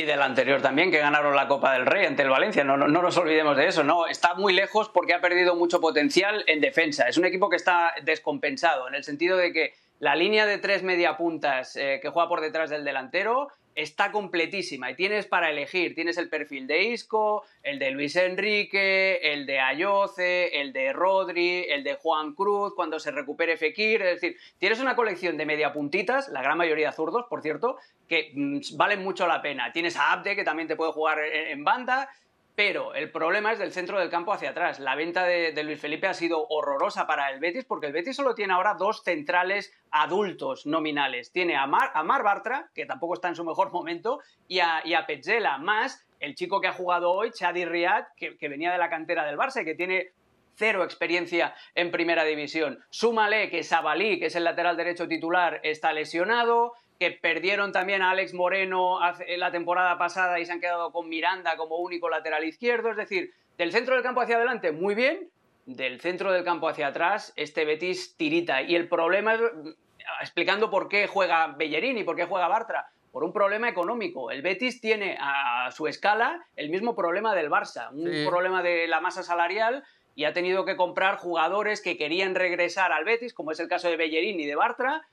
Y 0.00 0.06
del 0.06 0.22
anterior 0.22 0.62
también, 0.62 0.90
que 0.90 0.96
ganaron 0.96 1.36
la 1.36 1.46
Copa 1.46 1.74
del 1.74 1.84
Rey 1.84 2.06
ante 2.06 2.22
el 2.22 2.30
Valencia. 2.30 2.64
No, 2.64 2.78
no, 2.78 2.88
nos 2.88 3.18
olvidemos 3.18 3.54
de 3.54 3.66
eso. 3.66 3.84
No, 3.84 4.06
está 4.06 4.32
muy 4.32 4.54
lejos 4.54 4.88
porque 4.88 5.12
ha 5.12 5.20
perdido 5.20 5.54
mucho 5.56 5.78
potencial 5.78 6.42
en 6.46 6.62
defensa. 6.62 7.06
Es 7.06 7.18
un 7.18 7.26
equipo 7.26 7.50
que 7.50 7.56
está 7.56 7.92
descompensado, 8.02 8.88
en 8.88 8.94
el 8.94 9.04
sentido 9.04 9.36
de 9.36 9.52
que 9.52 9.74
la 10.00 10.16
línea 10.16 10.46
de 10.46 10.58
tres 10.58 10.82
mediapuntas 10.82 11.76
eh, 11.76 12.00
que 12.02 12.08
juega 12.08 12.28
por 12.28 12.40
detrás 12.40 12.70
del 12.70 12.84
delantero 12.84 13.48
está 13.74 14.10
completísima 14.10 14.90
y 14.90 14.96
tienes 14.96 15.26
para 15.26 15.50
elegir, 15.50 15.94
tienes 15.94 16.18
el 16.18 16.28
perfil 16.28 16.66
de 16.66 16.84
Isco, 16.84 17.44
el 17.62 17.78
de 17.78 17.90
Luis 17.90 18.16
Enrique, 18.16 19.20
el 19.22 19.46
de 19.46 19.60
Ayoce, 19.60 20.60
el 20.60 20.72
de 20.72 20.92
Rodri, 20.92 21.66
el 21.68 21.84
de 21.84 21.94
Juan 21.94 22.34
Cruz, 22.34 22.74
cuando 22.74 22.98
se 22.98 23.10
recupere 23.10 23.56
Fekir, 23.56 24.02
es 24.02 24.20
decir, 24.20 24.36
tienes 24.58 24.80
una 24.80 24.96
colección 24.96 25.36
de 25.36 25.46
mediapuntitas, 25.46 26.30
la 26.30 26.42
gran 26.42 26.58
mayoría 26.58 26.92
zurdos, 26.92 27.26
por 27.28 27.42
cierto, 27.42 27.76
que 28.08 28.32
mm, 28.34 28.76
valen 28.76 29.04
mucho 29.04 29.26
la 29.26 29.40
pena. 29.40 29.70
Tienes 29.72 29.96
a 29.96 30.12
Abde, 30.12 30.34
que 30.34 30.44
también 30.44 30.66
te 30.66 30.76
puede 30.76 30.92
jugar 30.92 31.18
en 31.20 31.62
banda, 31.62 32.08
pero 32.54 32.94
el 32.94 33.10
problema 33.10 33.52
es 33.52 33.58
del 33.58 33.72
centro 33.72 33.98
del 33.98 34.10
campo 34.10 34.32
hacia 34.32 34.50
atrás. 34.50 34.80
La 34.80 34.94
venta 34.94 35.24
de, 35.24 35.62
Luis 35.62 35.80
Felipe 35.80 36.06
ha 36.06 36.14
sido 36.14 36.46
horrorosa 36.48 37.06
para 37.06 37.30
el 37.30 37.40
Betis 37.40 37.64
porque 37.64 37.86
el 37.86 37.92
Betis 37.92 38.16
solo 38.16 38.34
tiene 38.34 38.52
ahora 38.52 38.74
dos 38.74 39.02
centrales 39.02 39.72
adultos 39.90 40.66
nominales. 40.66 41.32
Tiene 41.32 41.56
a 41.56 41.66
Mar, 41.66 42.22
Bartra, 42.22 42.70
que 42.74 42.86
tampoco 42.86 43.14
está 43.14 43.28
en 43.28 43.36
su 43.36 43.44
mejor 43.44 43.72
momento, 43.72 44.20
y 44.48 44.60
a, 44.60 44.82
y 44.84 44.94
más 45.60 46.06
el 46.20 46.34
chico 46.34 46.60
que 46.60 46.68
ha 46.68 46.72
jugado 46.72 47.12
hoy, 47.12 47.30
Chadi 47.30 47.64
Riad, 47.64 48.04
que, 48.16 48.36
que 48.36 48.48
venía 48.48 48.72
de 48.72 48.78
la 48.78 48.90
cantera 48.90 49.24
del 49.24 49.38
Barça 49.38 49.62
y 49.62 49.64
que 49.64 49.74
tiene 49.74 50.12
cero 50.56 50.84
experiencia 50.84 51.54
en 51.74 51.90
primera 51.90 52.24
división. 52.24 52.84
Súmale 52.90 53.48
que 53.48 53.62
Sabalí, 53.62 54.18
que 54.18 54.26
es 54.26 54.36
el 54.36 54.44
lateral 54.44 54.76
derecho 54.76 55.08
titular, 55.08 55.60
está 55.62 55.94
lesionado 55.94 56.74
que 57.00 57.10
perdieron 57.12 57.72
también 57.72 58.02
a 58.02 58.10
Alex 58.10 58.34
Moreno 58.34 59.00
la 59.38 59.50
temporada 59.50 59.96
pasada 59.96 60.38
y 60.38 60.44
se 60.44 60.52
han 60.52 60.60
quedado 60.60 60.92
con 60.92 61.08
Miranda 61.08 61.56
como 61.56 61.78
único 61.78 62.10
lateral 62.10 62.44
izquierdo. 62.44 62.90
Es 62.90 62.96
decir, 62.98 63.32
del 63.56 63.72
centro 63.72 63.94
del 63.94 64.04
campo 64.04 64.20
hacia 64.20 64.36
adelante, 64.36 64.70
muy 64.70 64.94
bien. 64.94 65.30
Del 65.64 65.98
centro 66.02 66.30
del 66.30 66.44
campo 66.44 66.68
hacia 66.68 66.88
atrás, 66.88 67.32
este 67.36 67.64
Betis 67.64 68.16
tirita. 68.18 68.60
Y 68.60 68.76
el 68.76 68.86
problema 68.86 69.34
es, 69.34 69.40
explicando 70.20 70.70
por 70.70 70.90
qué 70.90 71.06
juega 71.06 71.46
Bellerín 71.46 71.96
y 71.96 72.04
por 72.04 72.16
qué 72.16 72.26
juega 72.26 72.48
Bartra, 72.48 72.90
por 73.12 73.24
un 73.24 73.32
problema 73.32 73.70
económico. 73.70 74.30
El 74.30 74.42
Betis 74.42 74.82
tiene 74.82 75.16
a 75.18 75.70
su 75.70 75.86
escala 75.86 76.44
el 76.54 76.68
mismo 76.68 76.94
problema 76.94 77.34
del 77.34 77.48
Barça, 77.48 77.90
un 77.92 78.28
problema 78.28 78.62
de 78.62 78.86
la 78.88 79.00
masa 79.00 79.22
salarial 79.22 79.84
y 80.14 80.24
ha 80.24 80.34
tenido 80.34 80.66
que 80.66 80.76
comprar 80.76 81.16
jugadores 81.16 81.80
que 81.80 81.96
querían 81.96 82.34
regresar 82.34 82.92
al 82.92 83.04
Betis, 83.04 83.32
como 83.32 83.52
es 83.52 83.60
el 83.60 83.68
caso 83.68 83.88
de 83.88 83.96
Bellerín 83.96 84.38
y 84.38 84.44
de 84.44 84.54
Bartra, 84.54 85.06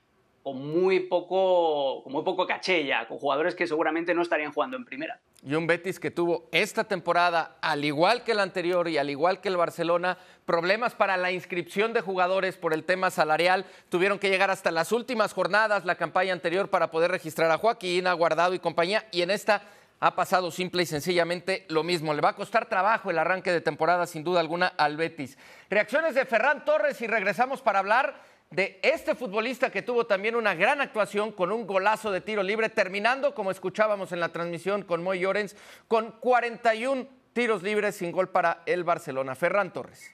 con 0.48 0.66
muy 0.66 1.00
poco, 1.00 2.02
con 2.02 2.10
muy 2.10 2.22
poco 2.22 2.46
caché 2.46 2.90
con 3.06 3.18
jugadores 3.18 3.54
que 3.54 3.66
seguramente 3.66 4.14
no 4.14 4.22
estarían 4.22 4.50
jugando 4.50 4.78
en 4.78 4.84
primera. 4.86 5.20
Y 5.46 5.54
un 5.54 5.66
Betis 5.66 6.00
que 6.00 6.10
tuvo 6.10 6.48
esta 6.52 6.84
temporada, 6.84 7.58
al 7.60 7.84
igual 7.84 8.24
que 8.24 8.32
el 8.32 8.40
anterior 8.40 8.88
y 8.88 8.96
al 8.96 9.10
igual 9.10 9.42
que 9.42 9.50
el 9.50 9.58
Barcelona, 9.58 10.16
problemas 10.46 10.94
para 10.94 11.18
la 11.18 11.32
inscripción 11.32 11.92
de 11.92 12.00
jugadores 12.00 12.56
por 12.56 12.72
el 12.72 12.84
tema 12.84 13.10
salarial. 13.10 13.66
Tuvieron 13.90 14.18
que 14.18 14.30
llegar 14.30 14.50
hasta 14.50 14.70
las 14.70 14.90
últimas 14.90 15.34
jornadas, 15.34 15.84
la 15.84 15.96
campaña 15.96 16.32
anterior, 16.32 16.70
para 16.70 16.90
poder 16.90 17.10
registrar 17.10 17.50
a 17.50 17.58
Joaquín, 17.58 18.06
a 18.06 18.14
Guardado 18.14 18.54
y 18.54 18.58
compañía. 18.58 19.04
Y 19.12 19.20
en 19.20 19.30
esta 19.30 19.60
ha 20.00 20.16
pasado 20.16 20.50
simple 20.50 20.84
y 20.84 20.86
sencillamente 20.86 21.66
lo 21.68 21.82
mismo. 21.82 22.14
Le 22.14 22.22
va 22.22 22.30
a 22.30 22.36
costar 22.36 22.70
trabajo 22.70 23.10
el 23.10 23.18
arranque 23.18 23.52
de 23.52 23.60
temporada, 23.60 24.06
sin 24.06 24.24
duda 24.24 24.40
alguna, 24.40 24.68
al 24.78 24.96
Betis. 24.96 25.36
Reacciones 25.68 26.14
de 26.14 26.24
Ferran 26.24 26.64
Torres 26.64 27.02
y 27.02 27.06
regresamos 27.06 27.60
para 27.60 27.80
hablar 27.80 28.37
de 28.50 28.80
este 28.82 29.14
futbolista 29.14 29.70
que 29.70 29.82
tuvo 29.82 30.06
también 30.06 30.34
una 30.34 30.54
gran 30.54 30.80
actuación 30.80 31.32
con 31.32 31.52
un 31.52 31.66
golazo 31.66 32.10
de 32.10 32.20
tiro 32.20 32.42
libre, 32.42 32.68
terminando, 32.68 33.34
como 33.34 33.50
escuchábamos 33.50 34.12
en 34.12 34.20
la 34.20 34.30
transmisión 34.30 34.82
con 34.82 35.02
Moy 35.02 35.20
Llorens, 35.20 35.54
con 35.86 36.12
41 36.12 37.06
tiros 37.32 37.62
libres 37.62 37.96
sin 37.96 38.10
gol 38.10 38.30
para 38.30 38.62
el 38.66 38.84
Barcelona. 38.84 39.34
Ferran 39.34 39.72
Torres. 39.72 40.12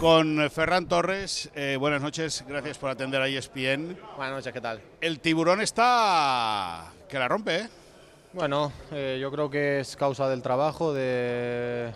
Con 0.00 0.48
Ferran 0.50 0.86
Torres, 0.86 1.50
eh, 1.54 1.76
buenas 1.78 2.00
noches, 2.02 2.44
gracias 2.46 2.78
por 2.78 2.90
atender 2.90 3.20
a 3.22 3.28
ESPN. 3.28 3.96
Buenas 4.16 4.34
noches, 4.36 4.52
¿qué 4.52 4.60
tal? 4.60 4.80
El 5.00 5.20
tiburón 5.20 5.60
está 5.60 6.92
que 7.08 7.18
la 7.18 7.28
rompe, 7.28 7.56
¿eh? 7.56 7.68
Bueno, 8.32 8.72
eh, 8.92 9.18
yo 9.20 9.30
creo 9.30 9.48
que 9.48 9.80
es 9.80 9.96
causa 9.96 10.28
del 10.28 10.42
trabajo, 10.42 10.92
de 10.92 11.90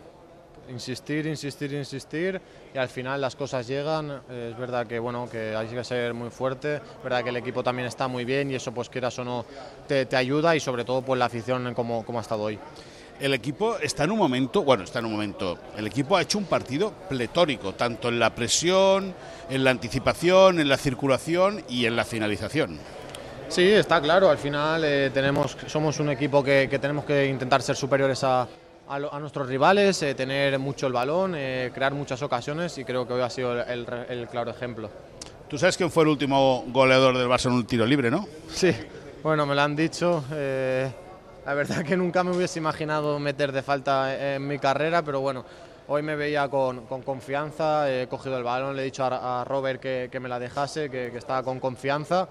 insistir, 0.68 1.26
insistir, 1.26 1.72
insistir 1.74 2.40
y 2.74 2.78
al 2.78 2.88
final 2.88 3.20
las 3.20 3.36
cosas 3.36 3.66
llegan. 3.66 4.22
Es 4.30 4.56
verdad 4.56 4.86
que 4.86 4.98
bueno 4.98 5.28
que 5.30 5.54
hay 5.54 5.68
que 5.68 5.84
ser 5.84 6.14
muy 6.14 6.30
fuerte, 6.30 6.76
es 6.76 7.02
verdad 7.02 7.22
que 7.22 7.30
el 7.30 7.36
equipo 7.36 7.62
también 7.62 7.88
está 7.88 8.08
muy 8.08 8.24
bien 8.24 8.50
y 8.50 8.54
eso 8.54 8.72
pues 8.72 8.88
quieras 8.88 9.18
o 9.18 9.24
no 9.24 9.44
te, 9.86 10.06
ayuda 10.16 10.54
y 10.56 10.60
sobre 10.60 10.84
todo 10.84 11.02
pues 11.02 11.18
la 11.18 11.26
afición 11.26 11.74
como, 11.74 12.04
como 12.04 12.18
ha 12.18 12.22
estado 12.22 12.42
hoy. 12.42 12.58
El 13.20 13.34
equipo 13.34 13.76
está 13.76 14.04
en 14.04 14.12
un 14.12 14.18
momento, 14.18 14.62
bueno, 14.62 14.84
está 14.84 15.00
en 15.00 15.04
un 15.04 15.12
momento, 15.12 15.58
el 15.76 15.86
equipo 15.86 16.16
ha 16.16 16.22
hecho 16.22 16.38
un 16.38 16.46
partido 16.46 16.90
pletórico, 17.06 17.74
tanto 17.74 18.08
en 18.08 18.18
la 18.18 18.34
presión, 18.34 19.14
en 19.50 19.62
la 19.62 19.70
anticipación, 19.70 20.58
en 20.58 20.70
la 20.70 20.78
circulación 20.78 21.62
y 21.68 21.84
en 21.84 21.96
la 21.96 22.06
finalización. 22.06 22.78
Sí, 23.48 23.62
está 23.64 24.00
claro, 24.00 24.30
al 24.30 24.38
final 24.38 24.84
eh, 24.84 25.10
tenemos, 25.12 25.54
somos 25.66 26.00
un 26.00 26.08
equipo 26.08 26.42
que, 26.42 26.66
que 26.70 26.78
tenemos 26.78 27.04
que 27.04 27.26
intentar 27.26 27.60
ser 27.60 27.76
superiores 27.76 28.24
a, 28.24 28.48
a, 28.90 29.20
nuestros 29.20 29.48
rivales, 29.48 30.02
eh, 30.02 30.14
tener 30.14 30.58
mucho 30.58 30.88
el 30.88 30.92
balón, 30.92 31.34
eh, 31.36 31.70
crear 31.72 31.94
muchas 31.94 32.20
ocasiones 32.22 32.76
y 32.76 32.84
creo 32.84 33.06
que 33.06 33.12
hoy 33.12 33.22
ha 33.22 33.30
sido 33.30 33.62
el, 33.62 34.28
claro 34.28 34.50
ejemplo. 34.50 34.90
Tú 35.48 35.58
sabes 35.58 35.76
quién 35.76 35.90
fue 35.90 36.02
el 36.02 36.10
último 36.10 36.64
goleador 36.68 37.16
del 37.16 37.28
Barça 37.28 37.46
en 37.46 37.52
un 37.52 37.66
tiro 37.66 37.86
libre, 37.86 38.10
¿no? 38.10 38.26
Sí, 38.48 38.72
bueno, 39.22 39.46
me 39.46 39.54
lo 39.54 39.62
han 39.62 39.76
dicho. 39.76 40.24
Eh, 40.32 40.90
la 41.46 41.54
verdad 41.54 41.84
que 41.86 41.96
nunca 41.96 42.24
me 42.24 42.32
hubiese 42.32 42.58
imaginado 42.58 43.18
meter 43.20 43.52
de 43.52 43.62
falta 43.62 44.34
en 44.34 44.46
mi 44.46 44.58
carrera, 44.58 45.02
pero 45.02 45.20
bueno, 45.20 45.44
hoy 45.86 46.02
me 46.02 46.16
veía 46.16 46.48
con, 46.48 46.86
confianza, 46.86 47.88
he 47.90 48.08
cogido 48.08 48.38
el 48.38 48.44
balón, 48.44 48.74
le 48.74 48.82
he 48.82 48.86
dicho 48.86 49.04
a, 49.04 49.44
Robert 49.44 49.80
que, 49.80 50.20
me 50.20 50.28
la 50.28 50.40
dejase, 50.40 50.90
que, 50.90 51.10
que 51.12 51.18
estaba 51.18 51.44
con 51.44 51.60
confianza 51.60 52.28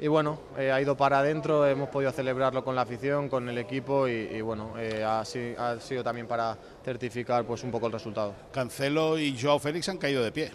y 0.00 0.06
bueno, 0.06 0.38
eh, 0.56 0.70
ha 0.70 0.80
ido 0.80 0.96
para 0.96 1.18
adentro, 1.18 1.66
hemos 1.66 1.88
podido 1.88 2.12
celebrarlo 2.12 2.62
con 2.62 2.76
la 2.76 2.82
afición, 2.82 3.28
con 3.28 3.48
el 3.48 3.58
equipo 3.58 4.06
y, 4.06 4.40
bueno, 4.40 4.74
eh, 4.78 5.02
ha, 5.02 5.20
ha, 5.20 5.80
sido 5.80 6.04
también 6.04 6.28
para 6.28 6.56
certificar 6.84 7.44
pues 7.44 7.64
un 7.64 7.72
poco 7.72 7.86
el 7.86 7.92
resultado. 7.92 8.34
Cancelo 8.52 9.18
y 9.18 9.36
Joao 9.40 9.58
Félix 9.58 9.88
han 9.88 9.98
caído 9.98 10.22
de 10.22 10.30
pie. 10.30 10.52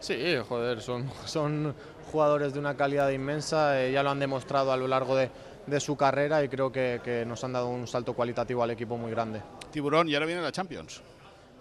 Sí, 0.00 0.36
joder, 0.46 0.82
son, 0.82 1.10
son 1.24 1.74
jugadores 2.12 2.52
de 2.52 2.58
una 2.58 2.76
calidad 2.76 3.08
inmensa, 3.08 3.80
eh, 3.80 3.90
ya 3.90 4.02
lo 4.02 4.10
han 4.10 4.18
demostrado 4.18 4.70
a 4.70 4.76
lo 4.76 4.86
largo 4.86 5.16
de, 5.16 5.30
de 5.66 5.80
su 5.80 5.96
carrera 5.96 6.44
y 6.44 6.48
creo 6.48 6.70
que, 6.70 7.00
que, 7.02 7.24
nos 7.24 7.42
han 7.42 7.54
dado 7.54 7.68
un 7.68 7.86
salto 7.86 8.12
cualitativo 8.12 8.62
al 8.62 8.70
equipo 8.70 8.98
muy 8.98 9.10
grande. 9.10 9.40
Tiburón, 9.70 10.10
y 10.10 10.14
ahora 10.14 10.26
viene 10.26 10.42
la 10.42 10.52
Champions. 10.52 11.00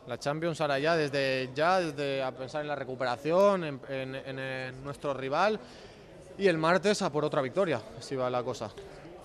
La 0.08 0.20
Champions 0.20 0.60
ahora 0.60 0.78
ya, 0.78 0.98
desde 0.98 1.50
ya, 1.56 1.80
desde 1.80 2.22
a 2.22 2.34
pensar 2.34 2.64
en 2.64 2.68
la 2.68 2.76
recuperación, 2.76 3.64
en, 3.64 3.80
en, 3.88 4.40
en 4.40 4.84
nuestro 4.84 5.14
rival 5.14 5.58
y 6.38 6.48
el 6.48 6.58
martes 6.58 7.02
a 7.02 7.12
por 7.12 7.26
otra 7.26 7.42
victoria, 7.42 7.82
así 7.98 8.16
va 8.16 8.30
la 8.30 8.44
cosa. 8.44 8.72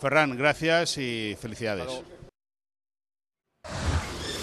Ferran, 0.00 0.36
gracias 0.36 0.98
y 0.98 1.36
felicidades. 1.40 2.02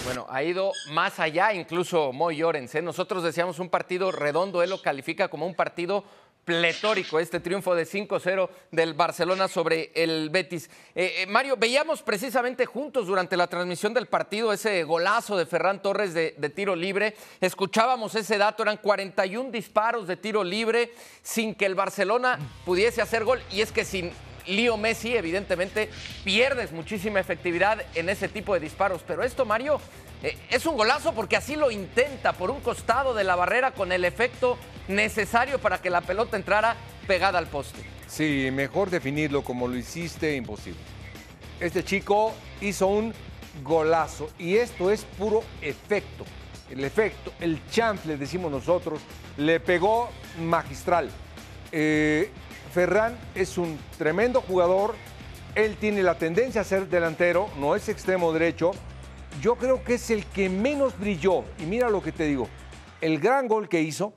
Bueno, 0.04 0.26
ha 0.28 0.42
ido 0.44 0.72
más 0.90 1.18
allá 1.18 1.52
incluso 1.52 2.12
Moy 2.12 2.36
Llorens. 2.36 2.74
¿eh? 2.76 2.82
Nosotros 2.82 3.24
decíamos 3.24 3.58
un 3.58 3.68
partido 3.68 4.12
redondo, 4.12 4.62
él 4.62 4.70
lo 4.70 4.80
califica 4.80 5.28
como 5.28 5.46
un 5.46 5.54
partido 5.54 6.04
pletórico 6.46 7.18
este 7.18 7.40
triunfo 7.40 7.74
de 7.74 7.84
5-0 7.84 8.48
del 8.70 8.94
Barcelona 8.94 9.48
sobre 9.48 9.90
el 9.94 10.30
Betis. 10.30 10.70
Eh, 10.94 11.14
eh, 11.18 11.26
Mario, 11.26 11.56
veíamos 11.58 12.02
precisamente 12.02 12.64
juntos 12.64 13.08
durante 13.08 13.36
la 13.36 13.48
transmisión 13.48 13.92
del 13.92 14.06
partido 14.06 14.52
ese 14.52 14.84
golazo 14.84 15.36
de 15.36 15.44
Ferran 15.44 15.82
Torres 15.82 16.14
de, 16.14 16.36
de, 16.38 16.48
tiro 16.48 16.76
libre. 16.76 17.16
Escuchábamos 17.40 18.14
ese 18.14 18.38
dato, 18.38 18.62
eran 18.62 18.76
41 18.76 19.50
disparos 19.50 20.06
de 20.06 20.16
tiro 20.16 20.44
libre 20.44 20.92
sin 21.20 21.52
que 21.52 21.66
el 21.66 21.74
Barcelona 21.74 22.38
pudiese 22.64 23.02
hacer 23.02 23.24
gol. 23.24 23.42
Y 23.50 23.60
es 23.60 23.72
que 23.72 23.84
sin 23.84 24.12
Lío 24.46 24.76
Messi, 24.76 25.16
evidentemente, 25.16 25.90
pierdes 26.24 26.72
muchísima 26.72 27.20
efectividad 27.20 27.82
en 27.94 28.08
ese 28.08 28.28
tipo 28.28 28.54
de 28.54 28.60
disparos. 28.60 29.02
Pero 29.06 29.22
esto, 29.22 29.44
Mario, 29.44 29.80
eh, 30.22 30.36
es 30.50 30.66
un 30.66 30.76
golazo 30.76 31.12
porque 31.12 31.36
así 31.36 31.56
lo 31.56 31.70
intenta 31.70 32.32
por 32.32 32.50
un 32.50 32.60
costado 32.60 33.14
de 33.14 33.24
la 33.24 33.36
barrera 33.36 33.72
con 33.72 33.92
el 33.92 34.04
efecto 34.04 34.58
necesario 34.88 35.58
para 35.58 35.78
que 35.78 35.90
la 35.90 36.00
pelota 36.00 36.36
entrara 36.36 36.76
pegada 37.06 37.38
al 37.38 37.46
poste. 37.46 37.80
Sí, 38.06 38.48
mejor 38.52 38.90
definirlo 38.90 39.42
como 39.42 39.68
lo 39.68 39.76
hiciste, 39.76 40.36
imposible. 40.36 40.80
Este 41.60 41.84
chico 41.84 42.34
hizo 42.60 42.86
un 42.86 43.12
golazo 43.62 44.30
y 44.38 44.56
esto 44.56 44.90
es 44.90 45.04
puro 45.04 45.42
efecto. 45.60 46.24
El 46.70 46.84
efecto, 46.84 47.32
el 47.40 47.64
chanfle, 47.70 48.16
decimos 48.16 48.50
nosotros, 48.50 49.00
le 49.36 49.60
pegó 49.60 50.10
magistral. 50.40 51.10
Eh, 51.72 52.30
Ferran 52.76 53.16
es 53.34 53.56
un 53.56 53.78
tremendo 53.96 54.42
jugador, 54.42 54.96
él 55.54 55.78
tiene 55.78 56.02
la 56.02 56.18
tendencia 56.18 56.60
a 56.60 56.64
ser 56.64 56.86
delantero, 56.90 57.48
no 57.58 57.74
es 57.74 57.88
extremo 57.88 58.34
derecho. 58.34 58.72
Yo 59.40 59.54
creo 59.54 59.82
que 59.82 59.94
es 59.94 60.10
el 60.10 60.26
que 60.26 60.50
menos 60.50 60.98
brilló. 60.98 61.42
Y 61.58 61.62
mira 61.62 61.88
lo 61.88 62.02
que 62.02 62.12
te 62.12 62.24
digo, 62.24 62.50
el 63.00 63.18
gran 63.18 63.48
gol 63.48 63.70
que 63.70 63.80
hizo, 63.80 64.12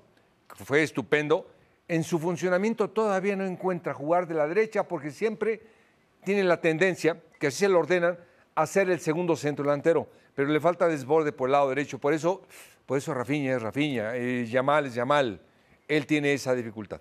fue 0.66 0.84
estupendo. 0.84 1.50
En 1.88 2.04
su 2.04 2.20
funcionamiento 2.20 2.90
todavía 2.90 3.38
no 3.38 3.46
encuentra 3.46 3.94
jugar 3.94 4.28
de 4.28 4.34
la 4.34 4.46
derecha 4.46 4.84
porque 4.84 5.12
siempre 5.12 5.62
tiene 6.26 6.44
la 6.44 6.60
tendencia, 6.60 7.18
que 7.40 7.48
así 7.48 7.60
se 7.60 7.70
lo 7.70 7.80
ordenan, 7.80 8.20
a 8.56 8.68
ser 8.68 8.90
el 8.90 9.00
segundo 9.00 9.38
centro 9.38 9.64
delantero. 9.64 10.10
Pero 10.36 10.50
le 10.50 10.60
falta 10.60 10.90
desborde 10.90 11.32
por 11.32 11.48
el 11.48 11.54
lado 11.54 11.70
derecho. 11.70 11.98
Por 11.98 12.14
eso, 12.14 12.42
por 12.86 12.98
eso 12.98 13.14
Rafinha 13.14 13.56
es 13.56 13.62
Rafinha, 13.62 14.18
eh, 14.18 14.46
Yamal 14.48 14.88
es 14.88 14.96
Yamal. 14.96 15.40
Él 15.88 16.06
tiene 16.06 16.34
esa 16.34 16.54
dificultad. 16.54 17.00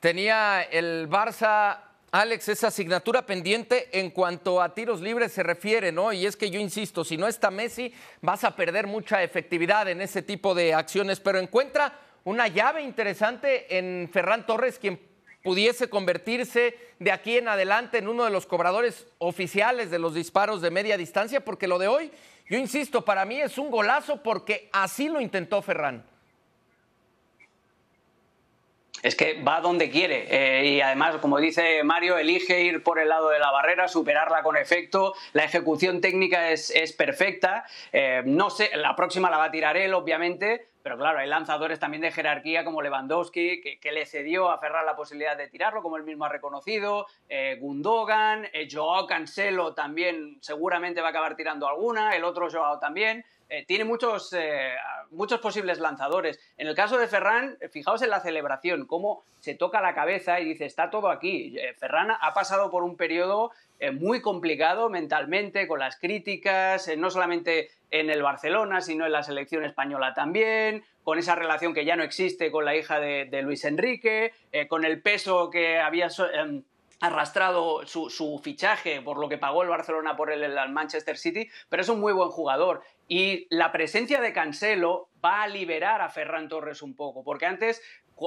Tenía 0.00 0.62
el 0.62 1.10
Barça 1.10 1.78
Alex, 2.10 2.48
esa 2.48 2.68
asignatura 2.68 3.26
pendiente 3.26 3.88
en 3.92 4.10
cuanto 4.10 4.62
a 4.62 4.74
tiros 4.74 5.02
libres 5.02 5.30
se 5.30 5.42
refiere, 5.42 5.92
¿no? 5.92 6.10
Y 6.12 6.24
es 6.24 6.36
que 6.36 6.50
yo 6.50 6.58
insisto, 6.58 7.04
si 7.04 7.18
no 7.18 7.28
está 7.28 7.50
Messi, 7.50 7.92
vas 8.22 8.42
a 8.44 8.56
perder 8.56 8.86
mucha 8.86 9.22
efectividad 9.22 9.88
en 9.88 10.00
ese 10.00 10.22
tipo 10.22 10.54
de 10.54 10.72
acciones, 10.72 11.20
pero 11.20 11.38
encuentra 11.38 12.00
una 12.24 12.48
llave 12.48 12.82
interesante 12.82 13.78
en 13.78 14.08
Ferran 14.10 14.46
Torres, 14.46 14.78
quien 14.78 14.98
pudiese 15.42 15.90
convertirse 15.90 16.76
de 16.98 17.12
aquí 17.12 17.36
en 17.36 17.48
adelante 17.48 17.98
en 17.98 18.08
uno 18.08 18.24
de 18.24 18.30
los 18.30 18.46
cobradores 18.46 19.06
oficiales 19.18 19.90
de 19.90 19.98
los 19.98 20.14
disparos 20.14 20.62
de 20.62 20.70
media 20.70 20.96
distancia, 20.96 21.44
porque 21.44 21.68
lo 21.68 21.78
de 21.78 21.88
hoy, 21.88 22.10
yo 22.48 22.56
insisto, 22.56 23.04
para 23.04 23.26
mí 23.26 23.40
es 23.40 23.58
un 23.58 23.70
golazo 23.70 24.22
porque 24.22 24.70
así 24.72 25.10
lo 25.10 25.20
intentó 25.20 25.60
Ferran. 25.60 26.04
Es 29.02 29.16
que 29.16 29.42
va 29.42 29.60
donde 29.60 29.90
quiere 29.90 30.26
eh, 30.30 30.66
y 30.66 30.80
además, 30.80 31.16
como 31.16 31.38
dice 31.38 31.82
Mario, 31.84 32.18
elige 32.18 32.62
ir 32.62 32.82
por 32.82 32.98
el 32.98 33.08
lado 33.08 33.30
de 33.30 33.38
la 33.38 33.50
barrera, 33.50 33.88
superarla 33.88 34.42
con 34.42 34.56
efecto. 34.56 35.14
La 35.32 35.44
ejecución 35.44 36.00
técnica 36.00 36.50
es, 36.50 36.70
perfecta. 36.96 37.64
Eh, 37.92 38.22
no 38.26 38.50
sé, 38.50 38.70
la 38.76 38.94
próxima 38.96 39.30
la 39.30 39.38
va 39.38 39.44
a 39.44 39.50
tirar 39.50 39.76
él, 39.76 39.94
obviamente, 39.94 40.68
pero 40.82 40.98
claro, 40.98 41.18
hay 41.18 41.28
lanzadores 41.28 41.78
también 41.78 42.02
de 42.02 42.10
jerarquía 42.10 42.64
como 42.64 42.82
Lewandowski, 42.82 43.60
que, 43.80 43.92
le 43.92 44.06
cedió 44.06 44.50
a 44.50 44.58
Ferran 44.58 44.84
la 44.84 44.96
posibilidad 44.96 45.36
de 45.36 45.48
tirarlo, 45.48 45.82
como 45.82 45.96
él 45.96 46.04
mismo 46.04 46.24
ha 46.24 46.28
reconocido. 46.28 47.06
Eh, 47.28 47.56
Gundogan, 47.60 48.48
Joao 48.70 49.06
Cancelo 49.06 49.74
también 49.74 50.38
seguramente 50.40 51.00
va 51.00 51.08
a 51.08 51.10
acabar 51.10 51.36
tirando 51.36 51.66
alguna, 51.68 52.16
el 52.16 52.24
otro 52.24 52.48
Joao 52.50 52.78
también. 52.78 53.24
Eh, 53.50 53.64
tiene 53.66 53.84
muchos, 53.84 54.32
eh, 54.32 54.74
muchos 55.10 55.40
posibles 55.40 55.80
lanzadores. 55.80 56.38
En 56.56 56.68
el 56.68 56.76
caso 56.76 56.96
de 56.98 57.08
Ferran, 57.08 57.58
fijaos 57.72 58.00
en 58.02 58.10
la 58.10 58.20
celebración, 58.20 58.86
cómo 58.86 59.24
se 59.40 59.56
toca 59.56 59.80
la 59.80 59.92
cabeza 59.92 60.38
y 60.38 60.44
dice, 60.44 60.66
está 60.66 60.88
todo 60.88 61.10
aquí. 61.10 61.58
Eh, 61.58 61.74
Ferran 61.74 62.12
ha 62.12 62.32
pasado 62.32 62.70
por 62.70 62.84
un 62.84 62.96
periodo 62.96 63.50
muy 63.94 64.20
complicado 64.20 64.90
mentalmente, 64.90 65.66
con 65.66 65.78
las 65.78 65.96
críticas, 65.96 66.90
no 66.98 67.08
solamente 67.08 67.70
en 67.90 68.10
el 68.10 68.22
Barcelona, 68.22 68.82
sino 68.82 69.06
en 69.06 69.12
la 69.12 69.22
selección 69.22 69.64
española 69.64 70.12
también, 70.12 70.84
con 71.02 71.18
esa 71.18 71.34
relación 71.34 71.72
que 71.72 71.86
ya 71.86 71.96
no 71.96 72.02
existe 72.02 72.50
con 72.50 72.66
la 72.66 72.76
hija 72.76 73.00
de, 73.00 73.40
Luis 73.40 73.64
Enrique, 73.64 74.34
con 74.68 74.84
el 74.84 75.00
peso 75.00 75.48
que 75.48 75.78
había 75.78 76.08
em, 76.34 76.62
arrastrado 77.00 77.86
su, 77.86 78.40
fichaje 78.42 79.00
por 79.00 79.18
lo 79.18 79.28
que 79.28 79.38
pagó 79.38 79.62
el 79.62 79.68
Barcelona 79.68 80.16
por 80.16 80.30
en 80.30 80.42
el 80.42 80.68
Manchester 80.70 81.16
City, 81.16 81.48
pero 81.68 81.82
es 81.82 81.88
un 81.88 82.00
muy 82.00 82.12
buen 82.12 82.30
jugador. 82.30 82.82
Y 83.08 83.46
la 83.50 83.72
presencia 83.72 84.20
de 84.20 84.32
Cancelo 84.32 85.08
va 85.24 85.42
a 85.42 85.48
liberar 85.48 86.00
a 86.02 86.10
Ferran 86.10 86.48
Torres 86.48 86.82
un 86.82 86.94
poco, 86.94 87.24
porque 87.24 87.46
antes 87.46 87.82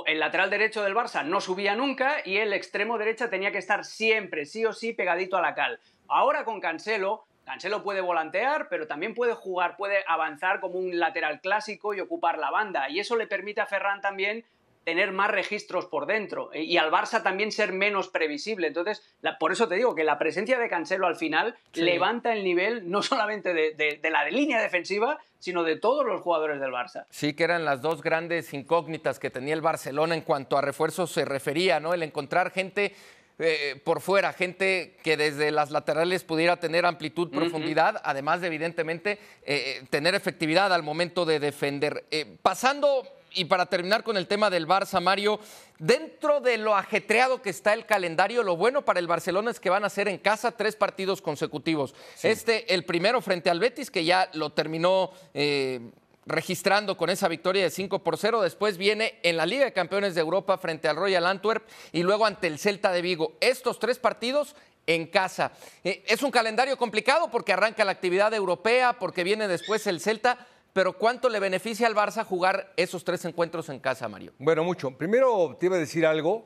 el 0.07 0.19
lateral 0.19 0.49
derecho 0.49 0.83
del 0.83 0.95
Barça 0.95 1.23
no 1.23 1.39
subía 1.39 1.75
nunca 1.75 2.17
y 2.25 2.37
el 2.37 2.51
extremo 2.51 2.97
derecha 2.97 3.29
tenía 3.29 3.51
que 3.51 3.59
estar 3.59 3.85
siempre, 3.85 4.45
sí 4.45 4.65
o 4.65 4.73
sí, 4.73 4.93
pegadito 4.93 5.37
a 5.37 5.41
la 5.41 5.53
cal. 5.53 5.79
Ahora 6.07 6.43
con 6.43 6.59
Cancelo 6.59 7.25
Cancelo 7.45 7.83
puede 7.83 8.01
volantear, 8.01 8.69
pero 8.69 8.87
también 8.87 9.13
puede 9.13 9.33
jugar, 9.33 9.75
puede 9.75 10.03
avanzar 10.07 10.59
como 10.59 10.79
un 10.79 10.97
lateral 10.97 11.41
clásico 11.41 11.93
y 11.93 11.99
ocupar 11.99 12.37
la 12.37 12.49
banda. 12.51 12.89
Y 12.89 12.99
eso 12.99 13.15
le 13.17 13.27
permite 13.27 13.61
a 13.61 13.65
Ferran 13.65 14.01
también 14.01 14.45
tener 14.83 15.11
más 15.11 15.31
registros 15.31 15.85
por 15.85 16.05
dentro 16.05 16.51
eh, 16.53 16.63
y 16.63 16.77
al 16.77 16.91
Barça 16.91 17.23
también 17.23 17.51
ser 17.51 17.73
menos 17.73 18.09
previsible. 18.09 18.67
Entonces, 18.67 19.03
la, 19.21 19.37
por 19.37 19.51
eso 19.51 19.67
te 19.67 19.75
digo 19.75 19.95
que 19.95 20.03
la 20.03 20.19
presencia 20.19 20.59
de 20.59 20.69
Cancelo 20.69 21.07
al 21.07 21.15
final 21.15 21.55
sí. 21.71 21.81
levanta 21.81 22.33
el 22.33 22.43
nivel 22.43 22.89
no 22.89 23.01
solamente 23.01 23.53
de, 23.53 23.73
de, 23.73 23.99
de, 24.01 24.09
la 24.09 24.25
línea 24.29 24.61
defensiva, 24.61 25.19
sino 25.39 25.63
de 25.63 25.77
todos 25.77 26.05
los 26.05 26.21
jugadores 26.21 26.59
del 26.59 26.71
Barça. 26.71 27.05
Sí, 27.09 27.33
que 27.33 27.43
eran 27.43 27.65
las 27.65 27.81
dos 27.81 28.01
grandes 28.01 28.53
incógnitas 28.53 29.19
que 29.19 29.29
tenía 29.29 29.53
el 29.53 29.61
Barcelona 29.61 30.15
en 30.15 30.21
cuanto 30.21 30.57
a 30.57 30.61
refuerzos 30.61 31.11
se 31.11 31.25
refería, 31.25 31.79
¿no? 31.79 31.93
El 31.93 32.03
encontrar 32.03 32.51
gente 32.51 32.93
eh, 33.39 33.81
por 33.83 33.99
fuera, 33.99 34.31
gente 34.31 34.95
que 35.03 35.17
desde 35.17 35.49
las 35.49 35.71
laterales 35.71 36.23
pudiera 36.23 36.57
tener 36.57 36.85
amplitud, 36.85 37.31
profundidad, 37.31 37.95
uh 37.95 37.97
-huh. 37.97 38.01
además 38.03 38.41
de 38.41 38.47
evidentemente 38.47 39.17
eh, 39.43 39.83
tener 39.89 40.13
efectividad 40.13 40.71
al 40.71 40.83
momento 40.83 41.25
de 41.25 41.39
defender. 41.39 42.05
Eh, 42.11 42.37
pasando 42.43 43.07
y 43.33 43.45
para 43.45 43.65
terminar 43.65 44.03
con 44.03 44.17
el 44.17 44.27
tema 44.27 44.49
del 44.49 44.67
Barça, 44.67 45.01
Mario, 45.01 45.39
dentro 45.79 46.39
de 46.39 46.57
lo 46.57 46.75
ajetreado 46.75 47.41
que 47.41 47.49
está 47.49 47.73
el 47.73 47.85
calendario, 47.85 48.43
lo 48.43 48.55
bueno 48.55 48.83
para 48.83 48.99
el 48.99 49.07
Barcelona 49.07 49.51
es 49.51 49.59
que 49.59 49.69
van 49.69 49.85
a 49.85 49.89
ser 49.89 50.07
en 50.07 50.17
casa 50.17 50.51
tres 50.51 50.75
partidos 50.75 51.21
consecutivos. 51.21 51.95
Sí. 52.15 52.27
Este, 52.27 52.73
el 52.73 52.85
primero 52.85 53.21
frente 53.21 53.49
al 53.49 53.59
Betis, 53.59 53.91
que 53.91 54.05
ya 54.05 54.29
lo 54.33 54.51
terminó 54.51 55.11
eh, 55.33 55.79
registrando 56.25 56.97
con 56.97 57.09
esa 57.09 57.27
victoria 57.27 57.63
de 57.63 57.69
5 57.69 57.99
por 57.99 58.17
0. 58.17 58.41
Después 58.41 58.77
viene 58.77 59.19
en 59.23 59.37
la 59.37 59.45
Liga 59.45 59.65
de 59.65 59.73
Campeones 59.73 60.15
de 60.15 60.21
Europa 60.21 60.57
frente 60.57 60.87
al 60.87 60.95
Royal 60.95 61.25
Antwerp 61.25 61.67
y 61.91 62.03
luego 62.03 62.25
ante 62.25 62.47
el 62.47 62.59
Celta 62.59 62.91
de 62.91 63.01
Vigo. 63.01 63.33
Estos 63.41 63.79
tres 63.79 63.99
partidos 63.99 64.55
en 64.85 65.07
casa. 65.07 65.51
Eh, 65.83 66.03
es 66.07 66.23
un 66.23 66.31
calendario 66.31 66.77
complicado 66.77 67.29
porque 67.31 67.53
arranca 67.53 67.85
la 67.85 67.91
actividad 67.91 68.33
europea, 68.33 68.93
porque 68.93 69.23
viene 69.23 69.47
después 69.47 69.87
el 69.87 69.99
Celta 69.99 70.45
pero 70.73 70.93
¿cuánto 70.93 71.29
le 71.29 71.39
beneficia 71.39 71.85
al 71.85 71.95
Barça 71.95 72.25
jugar 72.25 72.73
esos 72.75 73.03
tres 73.03 73.23
encuentros 73.25 73.69
en 73.69 73.79
casa, 73.79 74.09
Mario? 74.09 74.33
Bueno, 74.39 74.63
mucho. 74.63 74.91
Primero 74.97 75.55
te 75.59 75.67
iba 75.67 75.75
a 75.75 75.79
decir 75.79 76.05
algo. 76.05 76.45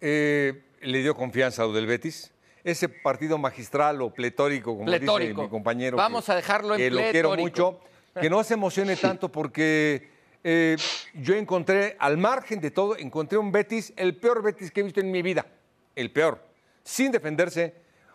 Eh, 0.00 0.64
le 0.80 0.98
dio 1.00 1.14
confianza 1.14 1.62
a 1.62 1.68
del 1.68 1.86
Betis. 1.86 2.32
Ese 2.64 2.88
partido 2.88 3.38
magistral 3.38 4.00
o 4.02 4.12
pletórico, 4.12 4.72
como 4.72 4.86
pletórico. 4.86 5.30
dice 5.30 5.42
mi 5.42 5.48
compañero. 5.48 5.96
Vamos 5.96 6.24
que, 6.24 6.32
a 6.32 6.34
dejarlo 6.36 6.74
en 6.74 6.80
que 6.80 6.90
pletórico. 6.90 7.06
lo 7.06 7.34
quiero 7.34 7.42
mucho. 7.42 7.80
Que 8.20 8.30
no 8.30 8.42
se 8.42 8.54
emocione 8.54 8.96
tanto 8.96 9.30
porque 9.30 10.08
eh, 10.42 10.76
yo 11.14 11.34
encontré, 11.34 11.96
al 11.98 12.16
margen 12.16 12.60
de 12.60 12.70
todo, 12.70 12.96
encontré 12.96 13.36
un 13.36 13.52
Betis, 13.52 13.92
el 13.96 14.16
peor 14.16 14.42
Betis 14.42 14.70
que 14.70 14.80
he 14.80 14.84
visto 14.84 15.00
en 15.00 15.10
mi 15.10 15.20
vida. 15.20 15.46
El 15.94 16.10
peor. 16.10 16.40
sin 16.82 17.12
defenderse. 17.12 17.74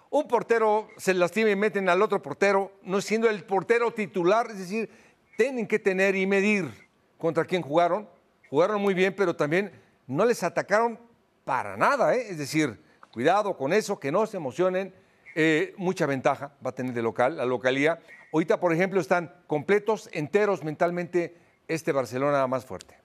Un 0.10 0.28
portero 0.28 0.89
se 0.97 1.13
lastima 1.13 1.52
y 1.52 1.56
meten 1.56 1.88
al 1.88 2.02
otro 2.02 2.21
portero, 2.21 2.74
no 2.84 3.00
siendo 3.00 3.30
el 3.30 3.45
portero 3.45 3.91
titular, 3.91 4.47
es 4.50 4.58
decir, 4.58 4.89
tienen 5.38 5.67
que 5.67 5.80
tener 5.80 6.15
y 6.15 6.26
medir 6.26 6.70
contra 7.17 7.46
quién 7.46 7.62
jugaron. 7.62 8.08
Jugaron 8.50 8.82
muy 8.82 8.94
bien, 8.94 9.15
pero 9.15 9.36
también 9.36 9.72
no 10.08 10.26
les 10.26 10.44
atacaron 10.44 11.00
para 11.46 11.78
nada, 11.78 12.15
¿eh? 12.15 12.28
es 12.30 12.38
decir, 12.38 12.82
cuidado 13.12 13.58
con 13.58 13.74
eso, 13.74 14.00
que 14.00 14.12
no 14.12 14.26
se 14.26 14.38
emocionen. 14.38 14.94
Eh, 15.36 15.74
mucha 15.78 16.06
ventaja 16.06 16.54
va 16.65 16.72
a 16.72 16.76
tener 16.76 16.94
de 16.94 17.02
local, 17.02 17.38
la 17.38 17.46
localía. 17.46 18.00
Ahorita, 18.34 18.60
por 18.60 18.74
ejemplo, 18.74 19.00
están 19.00 19.34
completos, 19.48 20.10
enteros 20.13 20.63
mentalmente 20.63 21.38
este 21.67 21.91
Barcelona 21.91 22.46
más 22.48 22.65
fuerte. 22.65 23.01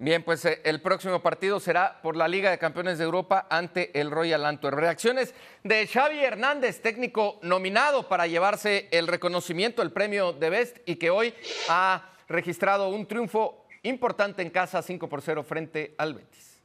Bien, 0.00 0.22
pues 0.22 0.42
eh, 0.46 0.62
el 0.64 0.80
próximo 0.80 1.20
partido 1.20 1.60
será 1.60 2.00
por 2.00 2.16
la 2.16 2.26
Liga 2.26 2.50
de 2.50 2.56
Campeones 2.58 2.96
de 2.96 3.04
Europa 3.04 3.46
ante 3.50 4.00
el 4.00 4.10
Royal 4.10 4.46
Antwerp. 4.46 4.78
Reacciones 4.78 5.34
de 5.62 5.86
Xavi 5.86 6.24
Hernández, 6.24 6.80
técnico 6.80 7.38
nominado 7.42 8.08
para 8.08 8.26
llevarse 8.26 8.88
el 8.92 9.06
reconocimiento, 9.06 9.82
el 9.82 9.92
premio 9.92 10.32
de 10.32 10.48
Best 10.48 10.78
y 10.86 10.96
que 10.96 11.10
hoy 11.10 11.34
ha 11.68 12.08
registrado 12.28 12.88
un 12.88 13.04
triunfo 13.04 13.66
importante 13.82 14.40
en 14.40 14.48
casa 14.48 14.80
5 14.80 15.06
por 15.06 15.20
0 15.20 15.42
frente 15.42 15.94
al 15.98 16.14
Betis. 16.14 16.62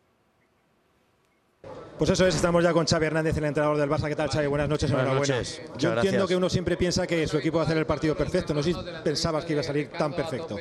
Pues 1.98 2.10
eso 2.10 2.26
es, 2.26 2.36
estamos 2.36 2.64
ya 2.64 2.72
con 2.72 2.86
Xavi 2.86 3.06
Hernández, 3.06 3.36
el 3.36 3.44
entrenador 3.46 3.78
del 3.78 3.90
Barça. 3.90 4.08
¿Qué 4.08 4.16
tal, 4.16 4.30
Xavi? 4.30 4.48
Buenas 4.48 4.70
noches, 4.70 4.90
Buenas 4.90 5.08
enhorabuena. 5.08 5.36
noches. 5.36 5.62
Yo 5.78 5.90
entiendo 5.90 6.02
gracias. 6.04 6.28
que 6.28 6.36
uno 6.38 6.50
siempre 6.50 6.78
piensa 6.78 7.06
que 7.06 7.28
su 7.28 7.38
equipo 7.38 7.58
va 7.58 7.64
a 7.64 7.66
hacer 7.66 7.78
el 7.78 7.86
partido 7.86 8.16
perfecto. 8.16 8.54
No 8.54 8.64
sé 8.64 8.72
si 8.72 8.80
pensabas 9.04 9.44
que 9.44 9.52
iba 9.52 9.60
a 9.60 9.64
salir 9.64 9.90
tan 9.90 10.14
perfecto. 10.14 10.58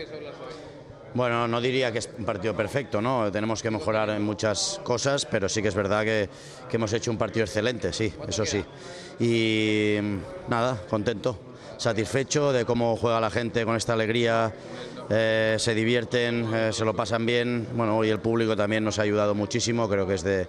Bueno, 1.14 1.46
no 1.46 1.60
diría 1.60 1.92
que 1.92 1.98
es 1.98 2.10
un 2.18 2.24
partido 2.24 2.56
perfecto, 2.56 3.00
¿no? 3.00 3.30
Tenemos 3.30 3.62
que 3.62 3.70
mejorar 3.70 4.10
en 4.10 4.22
muchas 4.22 4.80
cosas, 4.82 5.24
pero 5.24 5.48
sí 5.48 5.62
que 5.62 5.68
es 5.68 5.74
verdad 5.76 6.02
que, 6.02 6.28
hemos 6.72 6.92
hecho 6.92 7.12
un 7.12 7.16
partido 7.16 7.44
excelente, 7.44 7.92
sí, 7.92 8.12
eso 8.26 8.44
sí. 8.44 8.64
Y 9.20 9.96
nada, 10.48 10.76
contento, 10.90 11.38
satisfecho 11.76 12.52
de 12.52 12.64
cómo 12.64 12.96
juega 12.96 13.20
la 13.20 13.30
gente 13.30 13.64
con 13.64 13.76
esta 13.76 13.92
alegría, 13.92 14.52
eh, 15.08 15.54
se 15.56 15.72
divierten, 15.72 16.52
eh, 16.52 16.72
se 16.72 16.84
lo 16.84 16.94
pasan 16.94 17.24
bien. 17.24 17.68
Bueno, 17.76 17.96
hoy 17.96 18.10
el 18.10 18.18
público 18.18 18.56
también 18.56 18.82
nos 18.82 18.98
ha 18.98 19.02
ayudado 19.02 19.36
muchísimo, 19.36 19.88
creo 19.88 20.08
que 20.08 20.14
es 20.14 20.24
de, 20.24 20.48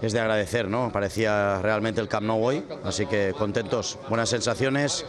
es 0.00 0.14
de 0.14 0.20
agradecer, 0.20 0.66
¿no? 0.66 0.90
Parecía 0.90 1.60
realmente 1.60 2.00
el 2.00 2.08
Camp 2.08 2.24
Nou 2.24 2.42
hoy, 2.42 2.64
así 2.84 3.04
que 3.04 3.34
contentos, 3.36 3.98
buenas 4.08 4.30
sensaciones. 4.30 5.04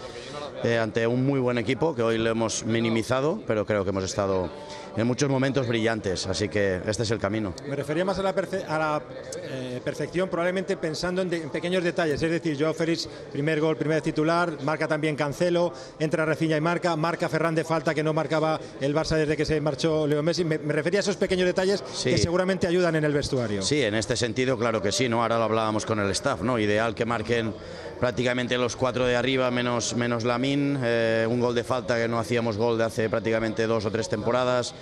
eh, 0.63 0.77
ante 0.77 1.05
un 1.05 1.25
muy 1.25 1.39
buen 1.39 1.57
equipo 1.57 1.93
que 1.93 2.01
hoy 2.01 2.17
lo 2.17 2.29
hemos 2.29 2.65
minimizado, 2.65 3.41
pero 3.45 3.65
creo 3.65 3.83
que 3.83 3.91
hemos 3.91 4.03
estado 4.03 4.49
en 4.97 5.05
muchos 5.07 5.29
momentos 5.29 5.67
brillantes, 5.67 6.25
así 6.27 6.49
que 6.49 6.81
este 6.85 7.03
es 7.03 7.11
el 7.11 7.19
camino. 7.19 7.53
Me 7.69 7.75
refería 7.75 8.03
más 8.03 8.17
a 8.17 8.23
la, 8.23 8.33
perfe- 8.35 8.65
a 8.67 8.77
la, 8.79 9.01
eh, 9.43 9.79
perfección, 9.85 10.27
probablemente 10.27 10.75
pensando 10.75 11.21
en, 11.21 11.29
de- 11.29 11.37
en 11.43 11.49
pequeños 11.51 11.83
detalles. 11.83 12.21
Es 12.21 12.31
decir, 12.31 12.57
Joao 12.59 12.73
Félix, 12.73 13.07
primer 13.31 13.59
gol, 13.61 13.77
primer 13.77 14.01
titular, 14.01 14.51
marca 14.63 14.87
también 14.87 15.15
Cancelo, 15.15 15.71
entra 15.99 16.25
Rafinha 16.25 16.57
y 16.57 16.61
marca, 16.61 16.95
marca 16.95 17.29
Ferran 17.29 17.53
de 17.53 17.63
falta 17.63 17.93
que 17.93 18.03
no 18.03 18.11
marcaba 18.13 18.59
el 18.81 18.93
Barça 18.95 19.15
desde 19.17 19.37
que 19.37 19.45
se 19.45 19.61
marchó 19.61 20.07
Leo 20.07 20.23
Messi. 20.23 20.43
Me, 20.43 20.57
me 20.57 20.73
refería 20.73 20.99
a 20.99 21.01
esos 21.01 21.15
pequeños 21.15 21.45
detalles 21.45 21.83
Sí. 21.93 22.09
que 22.09 22.17
seguramente 22.17 22.65
ayudan 22.65 22.95
en 22.95 23.03
el 23.03 23.13
vestuario. 23.13 23.61
Sí, 23.61 23.81
en 23.83 23.93
este 23.93 24.15
sentido, 24.15 24.57
claro 24.57 24.81
que 24.81 24.91
sí, 24.91 25.07
¿no? 25.07 25.21
Ahora 25.21 25.37
lo 25.37 25.43
hablábamos 25.43 25.85
con 25.85 25.99
el 25.99 26.09
staff, 26.11 26.41
¿no? 26.41 26.57
Ideal 26.57 26.95
que 26.95 27.05
marquen 27.05 27.53
prácticamente 27.99 28.57
los 28.57 28.75
cuatro 28.75 29.05
de 29.05 29.15
arriba 29.15 29.49
menos, 29.51 29.95
menos 29.95 30.23
Lamin, 30.23 30.79
eh, 30.83 31.25
un 31.29 31.39
gol 31.39 31.55
de 31.55 31.63
falta 31.63 31.97
que 31.97 32.07
no 32.07 32.19
hacíamos 32.19 32.57
gol 32.57 32.77
de 32.77 32.83
hace 32.83 33.09
prácticamente 33.09 33.65
dos 33.67 33.85
o 33.85 33.91
tres 33.91 34.09
temporadas. 34.09 34.73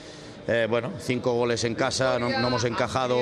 Eh, 0.48 0.68
bueno, 0.70 0.92
cinco 1.00 1.34
goles 1.34 1.64
en 1.64 1.74
casa, 1.74 2.20
no, 2.20 2.30
no 2.30 2.48
hemos 2.48 2.64
encajado. 2.66 3.18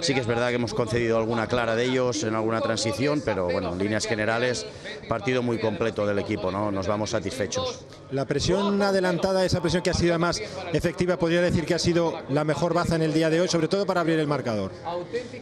Sí 0.00 0.14
que 0.14 0.20
es 0.20 0.26
verdad 0.26 0.48
que 0.48 0.54
hemos 0.54 0.72
concedido 0.72 1.18
alguna 1.18 1.46
clara 1.46 1.76
de 1.76 1.84
ellos 1.84 2.22
en 2.24 2.34
alguna 2.34 2.60
transición, 2.62 3.22
pero 3.24 3.44
bueno, 3.50 3.72
en 3.72 3.78
líneas 3.78 4.06
generales, 4.06 4.66
partido 5.08 5.42
muy 5.42 5.58
completo 5.58 6.06
del 6.06 6.18
equipo, 6.18 6.50
¿no? 6.50 6.70
Nos 6.72 6.86
vamos 6.86 7.10
satisfechos. 7.10 7.84
La 8.10 8.24
presión 8.24 8.80
adelantada, 8.82 9.44
esa 9.44 9.60
presión 9.60 9.82
que 9.82 9.90
ha 9.90 9.94
sido 9.94 10.12
además 10.12 10.40
efectiva, 10.72 11.18
podría 11.18 11.42
decir 11.42 11.64
que 11.66 11.74
ha 11.74 11.78
sido 11.78 12.14
la 12.30 12.44
mejor 12.44 12.72
baza 12.74 12.96
en 12.96 13.02
el 13.02 13.12
día 13.12 13.28
de 13.30 13.40
hoy, 13.40 13.48
sobre 13.48 13.68
todo 13.68 13.84
para 13.86 14.00
abrir 14.00 14.18
el 14.18 14.26
marcador. 14.26 14.72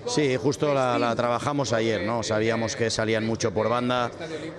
Sí, 0.06 0.36
justo 0.36 0.74
la, 0.74 0.98
la 0.98 1.14
trabajamos 1.14 1.72
ayer, 1.72 2.02
¿no? 2.04 2.22
Sabíamos 2.22 2.74
que 2.76 2.90
salían 2.90 3.24
mucho 3.26 3.52
por 3.52 3.68
banda, 3.68 4.10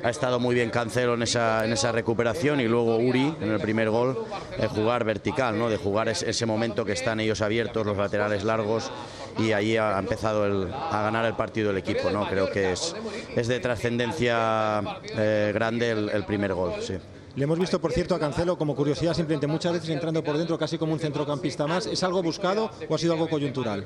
ha 0.03 0.09
estado 0.09 0.39
muy 0.39 0.55
bien 0.55 0.69
Cancelo 0.69 1.15
en 1.15 1.23
esa, 1.23 1.65
en 1.65 1.73
esa 1.73 1.91
recuperación 1.91 2.59
y 2.61 2.67
luego 2.67 2.95
Uri 2.97 3.35
en 3.41 3.51
el 3.51 3.59
primer 3.59 3.89
gol, 3.89 4.25
de 4.57 4.67
jugar 4.67 5.03
vertical, 5.03 5.57
¿no? 5.59 5.69
De 5.69 5.77
jugar 5.77 6.07
es- 6.09 6.23
ese 6.23 6.45
momento 6.45 6.60
que 6.85 6.91
están 6.93 7.19
ellos 7.19 7.41
abiertos, 7.41 7.85
los 7.85 7.97
laterales 7.97 8.43
largos 8.43 8.91
y 9.39 9.51
ahí 9.51 9.77
ha 9.77 9.97
empezado 9.97 10.45
el- 10.45 10.71
a 10.73 11.01
ganar 11.01 11.25
el 11.25 11.33
partido 11.33 11.71
el 11.71 11.77
equipo, 11.77 12.09
¿no? 12.11 12.27
Creo 12.27 12.51
que 12.51 12.71
es, 12.73 12.95
es 13.35 13.47
de 13.47 13.59
trascendencia 13.59 14.81
eh, 15.17 15.51
grande 15.53 15.91
el, 15.91 16.09
el 16.09 16.23
primer 16.23 16.53
gol, 16.53 16.73
sí. 16.81 16.97
Le 17.35 17.45
hemos 17.45 17.57
visto, 17.57 17.79
por 17.79 17.93
cierto, 17.93 18.13
a 18.13 18.19
Cancelo 18.19 18.57
como 18.57 18.75
curiosidad, 18.75 19.13
simplemente 19.13 19.47
muchas 19.47 19.73
veces 19.73 19.89
entrando 19.89 20.23
por 20.23 20.37
dentro 20.37 20.57
casi 20.57 20.77
como 20.77 20.93
un 20.93 20.99
centrocampista 20.99 21.65
más. 21.65 21.85
¿Es 21.85 22.03
algo 22.03 22.21
buscado 22.21 22.69
o 22.89 22.95
ha 22.95 22.97
sido 22.97 23.13
algo 23.13 23.29
coyuntural? 23.29 23.85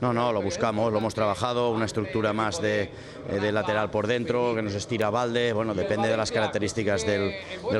No, 0.00 0.12
no, 0.12 0.32
lo 0.32 0.40
buscamos, 0.40 0.92
lo 0.92 0.98
hemos 0.98 1.14
trabajado, 1.14 1.70
una 1.70 1.84
estructura 1.84 2.32
más 2.32 2.62
de, 2.62 2.90
eh, 3.28 3.52
lateral 3.52 3.90
por 3.90 4.06
dentro, 4.06 4.54
que 4.54 4.62
nos 4.62 4.74
estira 4.74 5.10
balde, 5.10 5.52
bueno, 5.52 5.74
depende 5.74 6.08
de 6.08 6.16
las 6.16 6.32
características 6.32 7.04
del, 7.04 7.32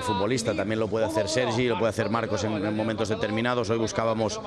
futbolista, 0.03 0.55
también 0.55 0.81
lo 0.81 0.89
puede 0.89 1.07
hacer 1.07 1.29
Sergi, 1.29 1.69
lo 1.69 1.79
puede 1.79 1.91
hacer 1.91 2.11
Marcos 2.11 2.45
en, 2.45 2.53
en 2.53 2.77
momentos 2.77 3.09
determinados, 3.09 3.71
hoy 3.71 3.79
buscábamos 3.79 4.41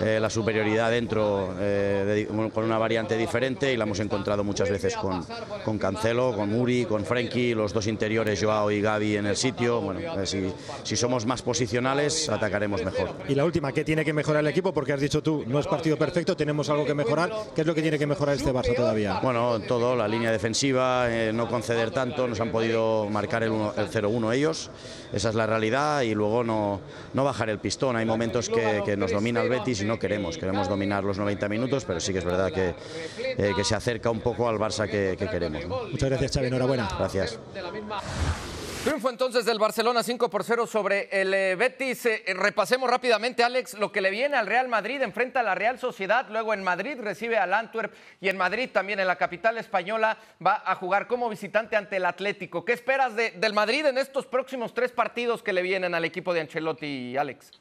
eh, 0.00 0.18
la 0.20 0.28
superioridad 0.28 0.90
dentro 0.90 1.54
eh, 1.58 2.28
con 2.52 2.64
una 2.64 2.78
variante 2.78 3.16
diferente 3.16 3.72
y 3.72 3.76
la 3.76 3.84
hemos 3.84 4.00
encontrado 4.00 4.44
muchas 4.44 4.68
veces 4.68 4.96
con, 4.96 5.24
con 5.64 5.78
Cancelo, 5.78 6.34
con 6.34 6.50
Muri, 6.50 6.84
con 6.84 7.04
Frenkie, 7.04 7.54
los 7.54 7.72
dos 7.72 7.86
interiores, 7.86 8.42
Joao 8.42 8.70
y 8.70 8.80
Gaby 8.80 9.16
en 9.16 9.26
el 9.26 9.36
sitio, 9.36 9.80
bueno, 9.84 10.00
eh, 10.00 10.26
si, 10.26 10.52
si 10.82 10.96
somos 10.96 11.26
más 11.26 11.42
posicionales 11.42 12.28
atacaremos 12.28 12.84
mejor. 12.84 13.10
Y 13.28 13.34
la 13.34 13.44
última, 13.44 13.72
¿qué 13.72 13.84
tiene 13.84 14.04
que 14.04 14.12
mejorar 14.12 14.40
el 14.40 14.48
equipo? 14.48 14.72
Porque 14.72 14.92
has 14.92 15.00
dicho 15.00 15.22
tú, 15.22 15.44
no 15.46 15.58
es 15.58 15.66
partido 15.66 15.96
perfecto, 15.96 16.36
tenemos 16.36 16.68
algo 16.70 16.84
que 16.84 16.94
mejorar. 16.94 17.30
¿Qué 17.54 17.60
es 17.60 17.66
lo 17.66 17.74
que 17.74 17.82
tiene 17.82 17.98
que 17.98 18.06
mejorar 18.06 18.36
este 18.36 18.52
Barça 18.52 18.74
todavía? 18.74 19.20
Bueno, 19.22 19.60
todo, 19.60 19.94
la 19.96 20.08
línea 20.08 20.30
defensiva, 20.30 21.06
eh, 21.10 21.32
no 21.32 21.48
conceder 21.48 21.90
tanto, 21.90 22.26
nos 22.26 22.40
han 22.40 22.50
podido 22.50 23.08
marcar 23.10 23.42
el, 23.42 23.52
el 23.52 23.90
0-1 23.90 24.34
ellos, 24.34 24.70
esa 25.12 25.28
es 25.28 25.34
la 25.34 25.46
realidad, 25.46 26.02
y 26.02 26.14
luego 26.14 26.44
no, 26.44 26.80
no 27.12 27.24
bajar 27.24 27.50
el 27.50 27.58
pistón. 27.58 27.96
Hay 27.96 28.06
momentos 28.06 28.48
que, 28.48 28.82
que 28.84 28.96
nos 28.96 29.12
domina 29.12 29.42
el 29.42 29.48
Betis 29.48 29.82
y 29.82 29.84
no 29.84 29.98
queremos, 29.98 30.38
queremos 30.38 30.68
dominar 30.68 31.04
los 31.04 31.18
90 31.18 31.48
minutos, 31.48 31.84
pero 31.84 32.00
sí 32.00 32.12
que 32.12 32.18
es 32.18 32.24
verdad 32.24 32.52
que, 32.52 32.74
eh, 33.18 33.52
que 33.54 33.64
se 33.64 33.74
acerca 33.74 34.10
un 34.10 34.20
poco 34.20 34.48
al 34.48 34.58
Barça 34.58 34.88
que, 34.88 35.16
que 35.18 35.28
queremos. 35.28 35.66
¿no? 35.66 35.84
Muchas 35.90 36.08
gracias, 36.08 36.32
Xavi, 36.32 36.46
enhorabuena. 36.46 36.88
Gracias. 36.98 37.38
Triunfo 38.84 39.08
entonces 39.08 39.46
del 39.46 39.58
Barcelona 39.58 40.02
5 40.02 40.28
por 40.28 40.44
0 40.44 40.66
sobre 40.66 41.08
el 41.10 41.32
eh, 41.32 41.54
Betis. 41.56 42.04
Eh, 42.04 42.22
eh, 42.26 42.34
repasemos 42.34 42.90
rápidamente, 42.90 43.42
Alex, 43.42 43.74
lo 43.78 43.90
que 43.90 44.02
le 44.02 44.10
viene 44.10 44.36
al 44.36 44.46
Real 44.46 44.68
Madrid. 44.68 45.00
Enfrenta 45.00 45.40
a 45.40 45.42
la 45.42 45.54
Real 45.54 45.78
Sociedad, 45.78 46.26
luego 46.28 46.52
en 46.52 46.62
Madrid 46.62 46.98
recibe 47.00 47.38
al 47.38 47.54
Antwerp 47.54 47.94
y 48.20 48.28
en 48.28 48.36
Madrid 48.36 48.68
también 48.70 49.00
en 49.00 49.06
la 49.06 49.16
capital 49.16 49.56
española 49.56 50.18
va 50.44 50.62
a 50.66 50.74
jugar 50.74 51.06
como 51.06 51.30
visitante 51.30 51.76
ante 51.76 51.96
el 51.96 52.04
Atlético. 52.04 52.66
¿Qué 52.66 52.74
esperas 52.74 53.16
de- 53.16 53.30
del 53.30 53.54
Madrid 53.54 53.86
en 53.86 53.96
estos 53.96 54.26
próximos 54.26 54.74
tres 54.74 54.92
partidos 54.92 55.42
que 55.42 55.54
le 55.54 55.62
vienen 55.62 55.94
al 55.94 56.04
equipo 56.04 56.34
de 56.34 56.42
Ancelotti, 56.42 57.16
Alex? 57.16 57.52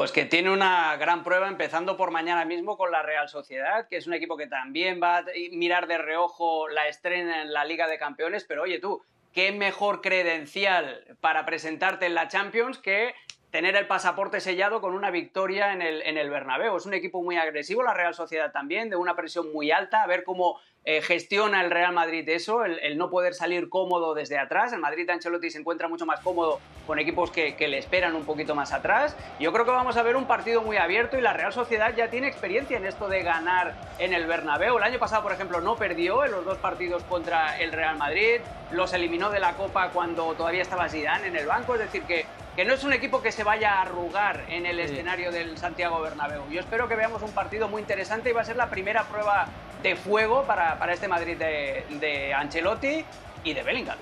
Pues 0.00 0.12
que 0.12 0.24
tiene 0.24 0.50
una 0.50 0.96
gran 0.96 1.22
prueba 1.22 1.46
empezando 1.46 1.98
por 1.98 2.10
mañana 2.10 2.46
mismo 2.46 2.78
con 2.78 2.90
la 2.90 3.02
Real 3.02 3.28
Sociedad, 3.28 3.86
que 3.86 3.98
es 3.98 4.06
un 4.06 4.14
equipo 4.14 4.38
que 4.38 4.46
también 4.46 4.98
va 4.98 5.18
a 5.18 5.24
mirar 5.52 5.86
de 5.88 5.98
reojo 5.98 6.68
la 6.68 6.88
estrena 6.88 7.42
en 7.42 7.52
la 7.52 7.66
Liga 7.66 7.86
de 7.86 7.98
Campeones, 7.98 8.44
pero 8.44 8.62
oye 8.62 8.78
tú, 8.78 9.02
qué 9.34 9.52
mejor 9.52 10.00
credencial 10.00 11.04
para 11.20 11.44
presentarte 11.44 12.06
en 12.06 12.14
la 12.14 12.28
Champions 12.28 12.78
que 12.78 13.14
tener 13.50 13.76
el 13.76 13.86
pasaporte 13.86 14.40
sellado 14.40 14.80
con 14.80 14.94
una 14.94 15.10
victoria 15.10 15.72
en 15.72 15.82
el, 15.82 16.02
en 16.02 16.16
el 16.16 16.30
Bernabéu. 16.30 16.76
Es 16.76 16.86
un 16.86 16.94
equipo 16.94 17.22
muy 17.22 17.36
agresivo, 17.36 17.82
la 17.82 17.94
Real 17.94 18.14
Sociedad 18.14 18.52
también, 18.52 18.90
de 18.90 18.96
una 18.96 19.16
presión 19.16 19.52
muy 19.52 19.70
alta, 19.70 20.02
a 20.02 20.06
ver 20.06 20.24
cómo 20.24 20.60
eh, 20.84 21.02
gestiona 21.02 21.62
el 21.62 21.70
Real 21.70 21.92
Madrid 21.92 22.26
eso, 22.28 22.64
el, 22.64 22.78
el 22.78 22.96
no 22.96 23.10
poder 23.10 23.34
salir 23.34 23.68
cómodo 23.68 24.14
desde 24.14 24.38
atrás. 24.38 24.72
El 24.72 24.80
Madrid 24.80 25.08
Ancelotti 25.10 25.50
se 25.50 25.58
encuentra 25.58 25.88
mucho 25.88 26.06
más 26.06 26.20
cómodo 26.20 26.58
con 26.86 26.98
equipos 26.98 27.30
que, 27.30 27.54
que 27.54 27.68
le 27.68 27.78
esperan 27.78 28.14
un 28.14 28.24
poquito 28.24 28.54
más 28.54 28.72
atrás. 28.72 29.16
Yo 29.38 29.52
creo 29.52 29.64
que 29.64 29.72
vamos 29.72 29.96
a 29.96 30.02
ver 30.02 30.16
un 30.16 30.26
partido 30.26 30.62
muy 30.62 30.76
abierto 30.76 31.18
y 31.18 31.20
la 31.20 31.32
Real 31.32 31.52
Sociedad 31.52 31.94
ya 31.94 32.08
tiene 32.08 32.28
experiencia 32.28 32.78
en 32.78 32.86
esto 32.86 33.08
de 33.08 33.22
ganar 33.22 33.74
en 33.98 34.14
el 34.14 34.26
Bernabéu. 34.26 34.78
El 34.78 34.84
año 34.84 34.98
pasado, 34.98 35.22
por 35.22 35.32
ejemplo, 35.32 35.60
no 35.60 35.76
perdió 35.76 36.24
en 36.24 36.30
los 36.30 36.44
dos 36.44 36.58
partidos 36.58 37.02
contra 37.04 37.58
el 37.60 37.72
Real 37.72 37.98
Madrid, 37.98 38.40
los 38.70 38.92
eliminó 38.94 39.28
de 39.30 39.40
la 39.40 39.52
Copa 39.54 39.90
cuando 39.90 40.32
todavía 40.34 40.62
estaba 40.62 40.88
Zidane 40.88 41.26
en 41.26 41.36
el 41.36 41.46
banco, 41.46 41.74
es 41.74 41.80
decir, 41.80 42.02
que, 42.04 42.24
que 42.56 42.64
no 42.64 42.74
es 42.74 42.84
un 42.84 42.92
equipo 42.92 43.22
que 43.22 43.32
se 43.32 43.44
vaya 43.44 43.74
a 43.74 43.82
arrugar 43.82 44.44
en 44.48 44.66
el 44.66 44.80
escenario 44.80 45.30
del 45.30 45.56
Santiago 45.56 46.00
Bernabéu. 46.00 46.42
Yo 46.50 46.60
espero 46.60 46.88
que 46.88 46.96
veamos 46.96 47.22
un 47.22 47.32
partido 47.32 47.68
muy 47.68 47.80
interesante 47.80 48.30
y 48.30 48.32
va 48.32 48.42
a 48.42 48.44
ser 48.44 48.56
la 48.56 48.68
primera 48.68 49.04
prueba 49.04 49.46
de 49.82 49.96
fuego 49.96 50.44
para, 50.44 50.78
para 50.78 50.92
este 50.92 51.08
Madrid 51.08 51.36
de, 51.36 51.84
de 52.00 52.34
Ancelotti 52.34 53.04
y 53.44 53.54
de 53.54 53.62
Bellingham. 53.62 53.96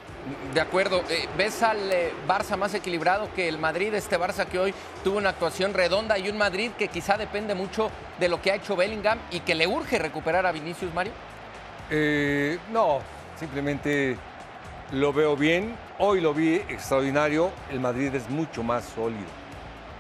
De 0.53 0.61
acuerdo, 0.61 1.05
Eh, 1.09 1.29
¿ves 1.37 1.63
al 1.63 1.93
eh, 1.93 2.13
Barça 2.27 2.57
más 2.57 2.75
equilibrado 2.75 3.33
que 3.35 3.49
el 3.49 3.59
Madrid? 3.59 3.95
Este 3.95 4.19
Barça 4.19 4.47
que 4.47 4.59
hoy 4.59 4.75
tuvo 5.05 5.19
una 5.19 5.31
actuación 5.31 5.73
redonda 5.73 6.19
y 6.19 6.29
un 6.29 6.37
Madrid 6.37 6.73
que 6.77 6.89
quizá 6.89 7.17
depende 7.17 7.55
mucho 7.55 7.91
de 8.19 8.29
lo 8.29 8.43
que 8.43 8.51
ha 8.51 8.57
hecho 8.57 8.75
Bellingham 8.75 9.19
y 9.31 9.41
que 9.41 9.55
le 9.55 9.67
urge 9.67 9.99
recuperar 9.99 10.45
a 10.45 10.53
Vinicius 10.53 10.93
Mario. 10.93 11.13
Eh, 11.91 12.59
no, 12.73 13.01
simplemente 13.39 14.19
lo 14.93 15.13
veo 15.13 15.37
bien. 15.37 15.75
Hoy 15.99 16.21
lo 16.21 16.35
vi 16.35 16.55
extraordinario. 16.57 17.51
El 17.71 17.81
Madrid 17.81 18.15
es 18.15 18.29
mucho 18.31 18.63
más 18.63 18.85
sólido. 18.85 19.27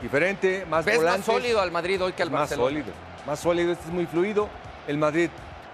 Diferente, 0.03 0.65
más 0.69 0.85
¿Ves 0.85 0.97
más 0.97 1.05
volantes. 1.05 1.25
sólido 1.27 1.61
al 1.61 1.71
Madrid 1.73 2.03
hoy 2.03 2.13
que 2.13 2.23
al 2.23 2.31
más 2.31 2.43
Barcelona? 2.43 2.69
sólido, 2.69 2.93
más 3.27 3.41
sólido, 3.41 3.73
este 3.73 3.85
es 3.89 3.93
muy 3.93 4.07
fluido. 4.07 4.49
El 4.87 4.97
Madrid 4.97 5.29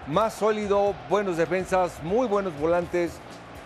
más 0.07 0.33
sólido, 0.33 0.95
buenos 1.09 1.37
defensas, 1.37 2.01
muy 2.03 2.27
buenos 2.27 2.57
volantes, 2.59 3.11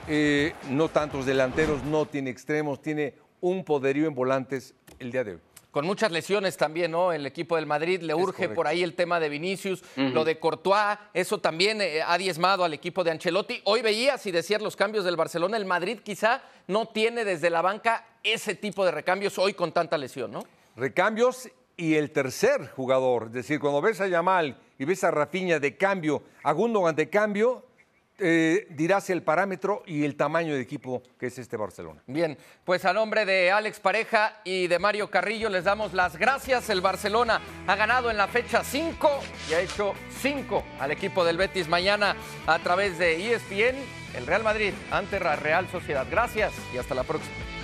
eh, 0.08 0.54
no 0.70 0.90
tantos 0.90 1.26
delanteros, 1.26 1.84
no 1.84 2.06
tiene 2.06 2.30
extremos, 2.30 2.82
tiene 2.82 3.14
un 3.42 3.64
poderío 3.64 4.08
en 4.08 4.16
volantes 4.16 4.74
el 5.00 5.12
día 5.12 5.24
de 5.24 5.32
hoy. 5.34 5.40
Con 5.72 5.86
muchas 5.86 6.12
lesiones 6.12 6.58
también, 6.58 6.92
¿no? 6.92 7.14
El 7.14 7.28
equipo 7.28 7.56
del 7.56 7.68
Madrid 7.68 8.02
le 8.02 8.16
urge 8.16 8.50
por 8.50 8.66
ahí 8.66 8.82
el 8.82 8.96
tema 8.96 9.20
de 9.20 9.30
Vinicius, 9.30 9.84
lo 9.96 10.26
de 10.26 10.40
Courtois, 10.40 10.98
eso 11.14 11.38
también 11.38 11.80
eh, 11.80 12.02
ha 12.02 12.18
diezmado 12.18 12.64
al 12.64 12.74
equipo 12.74 13.04
de 13.04 13.12
Ancelotti. 13.12 13.62
Hoy 13.66 13.84
veías 13.84 14.26
y 14.26 14.32
decías 14.32 14.64
los 14.64 14.76
cambios 14.76 15.06
del 15.06 15.16
Barcelona, 15.16 15.58
el 15.58 15.66
Madrid 15.66 16.00
quizá 16.04 16.42
no 16.68 16.88
tiene 16.88 17.24
desde 17.24 17.52
la 17.52 17.62
banca 17.62 18.08
ese 18.24 18.56
tipo 18.56 18.84
de 18.84 18.92
recambios 18.92 19.38
hoy 19.38 19.54
con 19.54 19.72
tanta 19.72 19.98
lesión, 19.98 20.32
¿no? 20.32 20.44
Recambios 20.76 21.50
y 21.78 21.96
el 21.96 22.12
tercer 22.12 22.72
jugador, 22.76 23.28
es 23.28 23.34
decir, 23.34 23.60
cuando 23.60 23.80
ves 23.80 24.02
a 24.02 24.08
Yamal 24.08 24.58
y 24.80 24.86
ves 24.86 25.04
a 25.04 25.12
Rafinha 25.12 25.60
de 25.60 25.78
cambio, 25.78 26.24
a 26.44 26.52
Gundogan 26.52 26.96
de 26.96 27.10
cambio, 27.10 27.64
eh, 28.20 28.68
dirás 28.72 29.10
el 29.10 29.24
parámetro 29.24 29.84
y 29.86 30.04
el 30.04 30.16
tamaño 30.16 30.54
de 30.54 30.62
equipo 30.62 31.02
que 31.20 31.28
es 31.28 31.38
este 31.38 31.58
Barcelona. 31.58 32.02
Bien, 32.08 32.38
pues 32.64 32.86
a 32.86 32.94
nombre 32.94 33.26
de 33.26 33.52
Alex 33.52 33.80
Pareja 33.80 34.42
y 34.44 34.68
de 34.68 34.80
Mario 34.80 35.10
Carrillo 35.10 35.50
les 35.50 35.64
damos 35.64 35.94
las 35.94 36.18
gracias. 36.18 36.70
El 36.70 36.82
Barcelona 36.82 37.42
ha 37.68 37.76
ganado 37.76 38.10
en 38.10 38.18
la 38.18 38.28
fecha 38.28 38.64
5 38.64 39.10
y 39.50 39.54
ha 39.54 39.62
hecho 39.62 39.94
5 40.22 40.64
al 40.80 40.92
equipo 40.92 41.24
del 41.24 41.38
Betis 41.38 41.68
mañana 41.68 42.16
a 42.48 42.60
través 42.60 42.98
de 42.98 43.34
ESPN, 43.34 43.78
el 44.16 44.28
Real 44.28 44.44
Madrid 44.44 44.74
ante 44.92 45.20
la 45.20 45.36
Real 45.36 45.68
Sociedad. 45.70 46.06
Gracias 46.10 46.54
y 46.74 46.78
hasta 46.78 46.96
la 46.96 47.04
próxima. 47.04 47.59